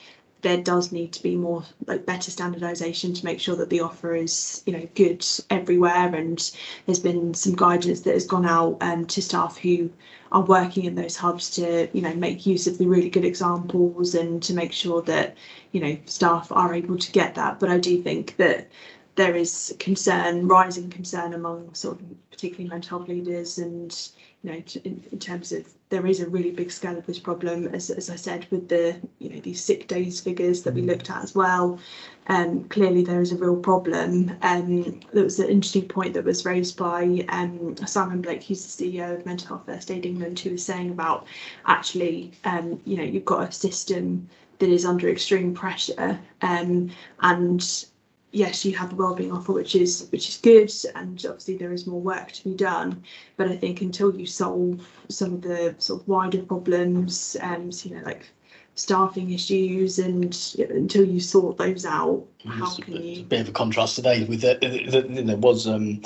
there 0.47 0.63
does 0.63 0.93
need 0.93 1.12
to 1.12 1.21
be 1.21 1.36
more 1.36 1.62
like 1.88 2.05
better 2.05 2.31
standardization 2.31 3.13
to 3.13 3.25
make 3.25 3.41
sure 3.41 3.57
that 3.57 3.69
the 3.69 3.81
offer 3.81 4.15
is 4.15 4.63
you 4.65 4.71
know 4.71 4.88
good 4.95 5.25
everywhere. 5.49 6.15
And 6.15 6.39
there's 6.86 6.99
been 6.99 7.33
some 7.33 7.53
guidance 7.53 8.01
that 8.01 8.13
has 8.13 8.25
gone 8.25 8.45
out 8.45 8.77
um, 8.79 9.05
to 9.07 9.21
staff 9.21 9.57
who 9.57 9.91
are 10.31 10.45
working 10.45 10.86
in 10.86 10.95
those 10.95 11.17
hubs 11.17 11.49
to 11.57 11.89
you 11.91 12.01
know 12.01 12.13
make 12.13 12.45
use 12.45 12.65
of 12.65 12.77
the 12.77 12.88
really 12.88 13.10
good 13.10 13.25
examples 13.25 14.15
and 14.15 14.41
to 14.43 14.53
make 14.53 14.71
sure 14.71 15.01
that 15.01 15.36
you 15.73 15.81
know 15.81 15.97
staff 16.05 16.49
are 16.51 16.73
able 16.73 16.97
to 16.97 17.12
get 17.12 17.36
that. 17.36 17.60
But 17.60 17.69
i 17.69 17.77
do 17.77 18.01
think 18.01 18.38
that 18.38 18.69
there 19.15 19.36
is 19.36 19.75
concern 19.79 20.47
rising 20.47 20.89
concern 20.89 21.33
among 21.33 21.73
sort 21.73 21.99
of 21.99 22.05
particularly 22.31 22.69
mental 22.69 22.99
health 22.99 23.10
leaders 23.10 23.57
and 23.57 24.12
you 24.47 24.53
know 24.53 24.63
in, 24.83 25.03
in 25.12 25.19
terms 25.19 25.51
of 25.51 25.67
there 25.89 26.05
is 26.05 26.19
a 26.19 26.29
really 26.29 26.51
big 26.51 26.71
scale 26.71 26.97
of 26.97 27.05
this 27.05 27.19
problem 27.19 27.67
as, 27.67 27.89
as 27.89 28.10
i 28.10 28.15
said 28.15 28.47
with 28.49 28.69
the 28.69 28.95
you 29.19 29.29
know 29.29 29.39
these 29.41 29.63
sick 29.63 29.88
days 29.88 30.19
figures 30.21 30.63
that 30.63 30.73
we 30.73 30.81
looked 30.81 31.10
at 31.10 31.21
as 31.23 31.36
well 31.36 31.79
um, 32.29 32.65
clearly 32.65 33.03
there 33.03 33.21
is 33.21 33.31
a 33.31 33.38
real 33.38 33.55
problem. 33.55 34.36
Um, 34.41 34.99
there 35.13 35.23
was 35.23 35.39
an 35.39 35.49
interesting 35.49 35.88
point 35.88 36.13
that 36.13 36.25
was 36.25 36.45
raised 36.45 36.77
by 36.77 37.25
um, 37.29 37.75
Simon 37.86 38.21
Blake, 38.21 38.43
who's 38.43 38.75
the 38.75 38.91
CEO 38.91 39.17
of 39.17 39.25
Mental 39.25 39.47
Health 39.47 39.65
First 39.65 39.89
Aid 39.91 40.05
England, 40.05 40.39
who 40.39 40.51
was 40.51 40.65
saying 40.65 40.89
about 40.89 41.25
actually, 41.67 42.33
um, 42.43 42.81
you 42.83 42.97
know, 42.97 43.03
you've 43.03 43.23
got 43.23 43.47
a 43.47 43.51
system 43.51 44.27
that 44.60 44.69
is 44.69 44.86
under 44.86 45.07
extreme 45.07 45.53
pressure, 45.53 46.19
um, 46.41 46.89
and 47.21 47.86
yes, 48.32 48.66
you 48.66 48.76
have 48.76 48.90
the 48.90 48.96
wellbeing 48.96 49.32
offer, 49.32 49.54
which 49.54 49.76
is 49.76 50.08
which 50.12 50.30
is 50.30 50.38
good, 50.38 50.72
and 50.96 51.24
obviously 51.26 51.58
there 51.58 51.72
is 51.74 51.88
more 51.88 52.02
work 52.02 52.32
to 52.34 52.44
be 52.44 52.54
done. 52.54 53.04
But 53.36 53.48
I 53.48 53.56
think 53.56 53.82
until 53.82 54.16
you 54.16 54.26
solve 54.26 54.88
some 55.10 55.34
of 55.34 55.42
the 55.42 55.76
sort 55.80 56.02
of 56.02 56.08
wider 56.08 56.44
problems, 56.44 57.38
um, 57.42 57.72
so, 57.72 57.90
you 57.90 57.96
know, 57.96 58.04
like 58.04 58.30
staffing 58.78 59.32
issues 59.32 59.98
and 59.98 60.56
until 60.70 61.04
you 61.04 61.20
sort 61.20 61.58
those 61.58 61.84
out 61.84 62.24
how 62.46 62.76
can 62.76 62.94
you 62.94 63.22
a 63.22 63.24
bit 63.24 63.42
of 63.42 63.50
a 63.50 63.52
contrast 63.52 63.96
today 63.96 64.24
with 64.26 64.42
the, 64.42 64.58
the, 64.62 65.02
the 65.02 65.22
there 65.24 65.36
was 65.36 65.68
um 65.68 66.00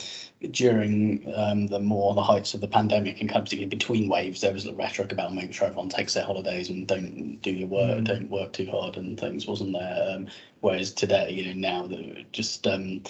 during 0.51 1.21
um 1.35 1.67
the 1.67 1.79
more 1.79 2.13
the 2.13 2.23
heights 2.23 2.53
of 2.53 2.61
the 2.61 2.67
pandemic 2.67 3.19
and 3.19 3.29
kind 3.29 3.51
of 3.51 3.69
between 3.69 4.07
waves 4.07 4.39
there 4.39 4.53
was 4.53 4.63
the 4.63 4.73
rhetoric 4.73 5.11
about 5.11 5.33
making 5.33 5.51
sure 5.51 5.67
everyone 5.67 5.89
takes 5.89 6.13
their 6.13 6.23
holidays 6.23 6.69
and 6.69 6.87
don't 6.87 7.41
do 7.41 7.51
your 7.51 7.67
work 7.67 7.99
mm. 7.99 8.05
don't 8.05 8.29
work 8.29 8.53
too 8.53 8.69
hard 8.71 8.95
and 8.95 9.19
things 9.19 9.45
wasn't 9.45 9.73
there 9.73 10.15
um 10.15 10.25
whereas 10.61 10.93
today 10.93 11.29
you 11.29 11.45
know 11.45 11.53
now 11.53 11.85
the 11.85 12.25
just 12.31 12.65
um 12.67 13.03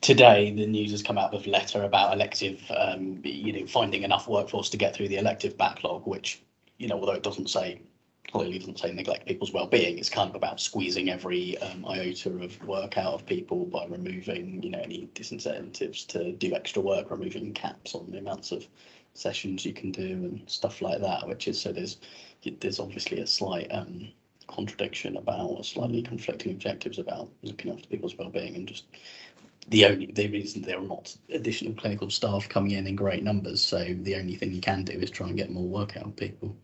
today 0.00 0.52
the 0.52 0.66
news 0.66 0.90
has 0.90 1.02
come 1.02 1.16
out 1.16 1.32
with 1.32 1.46
a 1.46 1.50
letter 1.50 1.84
about 1.84 2.12
elective 2.12 2.60
um 2.76 3.20
you 3.22 3.52
know 3.52 3.66
finding 3.68 4.02
enough 4.02 4.26
workforce 4.26 4.68
to 4.68 4.76
get 4.76 4.96
through 4.96 5.06
the 5.06 5.16
elective 5.16 5.56
backlog 5.56 6.04
which 6.08 6.42
you 6.78 6.88
know 6.88 6.98
although 6.98 7.12
it 7.12 7.22
doesn't 7.22 7.48
say 7.48 7.80
clearly 8.32 8.58
doesn't 8.58 8.78
say 8.78 8.92
neglect 8.92 9.26
people's 9.26 9.52
well-being. 9.52 9.98
It's 9.98 10.08
kind 10.08 10.30
of 10.30 10.36
about 10.36 10.60
squeezing 10.60 11.10
every 11.10 11.58
um, 11.58 11.84
iota 11.86 12.30
of 12.30 12.62
work 12.64 12.96
out 12.96 13.14
of 13.14 13.26
people 13.26 13.66
by 13.66 13.86
removing, 13.86 14.62
you 14.62 14.70
know, 14.70 14.80
any 14.80 15.08
disincentives 15.14 16.06
to 16.08 16.32
do 16.32 16.54
extra 16.54 16.82
work, 16.82 17.10
removing 17.10 17.52
caps 17.52 17.94
on 17.94 18.10
the 18.10 18.18
amounts 18.18 18.52
of 18.52 18.66
sessions 19.14 19.64
you 19.64 19.72
can 19.72 19.90
do 19.90 20.02
and 20.02 20.42
stuff 20.46 20.80
like 20.80 21.00
that. 21.00 21.26
Which 21.26 21.48
is 21.48 21.60
so 21.60 21.72
there's 21.72 21.98
there's 22.60 22.80
obviously 22.80 23.20
a 23.20 23.26
slight 23.26 23.68
um, 23.72 24.08
contradiction 24.46 25.16
about 25.16 25.50
or 25.50 25.64
slightly 25.64 26.02
conflicting 26.02 26.52
objectives 26.52 26.98
about 26.98 27.30
looking 27.42 27.70
after 27.72 27.86
people's 27.86 28.16
well-being 28.16 28.56
and 28.56 28.66
just 28.66 28.84
the 29.68 29.84
only 29.86 30.06
the 30.06 30.28
reason 30.28 30.62
there 30.62 30.78
are 30.78 30.82
not 30.82 31.16
additional 31.30 31.74
clinical 31.74 32.10
staff 32.10 32.48
coming 32.48 32.72
in 32.72 32.86
in 32.86 32.96
great 32.96 33.22
numbers. 33.22 33.60
So 33.60 33.94
the 34.02 34.16
only 34.16 34.36
thing 34.36 34.52
you 34.52 34.60
can 34.60 34.84
do 34.84 34.92
is 34.92 35.10
try 35.10 35.28
and 35.28 35.36
get 35.36 35.50
more 35.50 35.66
work 35.66 35.96
out 35.96 36.06
of 36.06 36.16
people. 36.16 36.56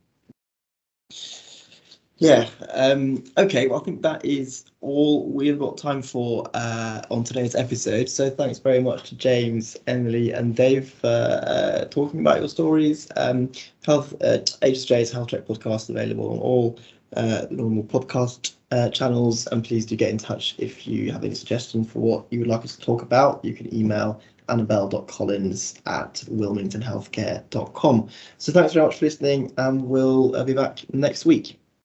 Yeah. 2.19 2.49
Um, 2.73 3.25
okay. 3.37 3.67
Well, 3.67 3.81
I 3.81 3.85
think 3.85 4.01
that 4.03 4.25
is 4.25 4.65
all 4.81 5.29
we've 5.29 5.59
got 5.59 5.77
time 5.77 6.01
for 6.01 6.49
uh, 6.55 7.03
on 7.11 7.25
today's 7.25 7.55
episode. 7.55 8.09
So 8.09 8.31
thanks 8.31 8.59
very 8.59 8.81
much 8.81 9.11
to 9.11 9.17
James, 9.17 9.77
Emily, 9.87 10.33
and 10.33 10.57
Dave 10.57 10.89
for 10.89 11.43
uh, 11.47 11.85
talking 11.91 12.21
about 12.21 12.39
your 12.39 12.49
stories. 12.49 13.09
Um, 13.17 13.53
health 13.85 14.15
uh, 14.23 14.39
HSJ's 14.63 15.13
Health 15.13 15.29
Check 15.29 15.47
podcast 15.47 15.83
is 15.83 15.91
available 15.91 16.33
on 16.33 16.39
all 16.39 16.79
uh, 17.17 17.47
normal 17.51 17.85
podcast 17.85 18.55
uh, 18.71 18.89
channels. 18.89 19.47
And 19.49 19.63
please 19.63 19.85
do 19.85 19.95
get 19.95 20.09
in 20.09 20.19
touch 20.19 20.55
if 20.57 20.87
you 20.87 21.13
have 21.13 21.23
any 21.23 21.35
suggestions 21.35 21.91
for 21.91 21.99
what 21.99 22.27
you 22.31 22.39
would 22.39 22.49
like 22.49 22.65
us 22.65 22.77
to 22.77 22.83
talk 22.83 23.03
about. 23.03 23.45
You 23.45 23.53
can 23.53 23.73
email 23.75 24.23
annabelle.collins 24.49 25.75
at 25.85 26.25
wilmingtonhealthcare.com. 26.31 28.09
So 28.39 28.53
thanks 28.53 28.73
very 28.73 28.87
much 28.87 28.99
for 29.01 29.05
listening, 29.05 29.53
and 29.59 29.83
we'll 29.85 30.35
uh, 30.35 30.45
be 30.45 30.55
back 30.55 30.83
next 30.95 31.27
week. 31.27 31.59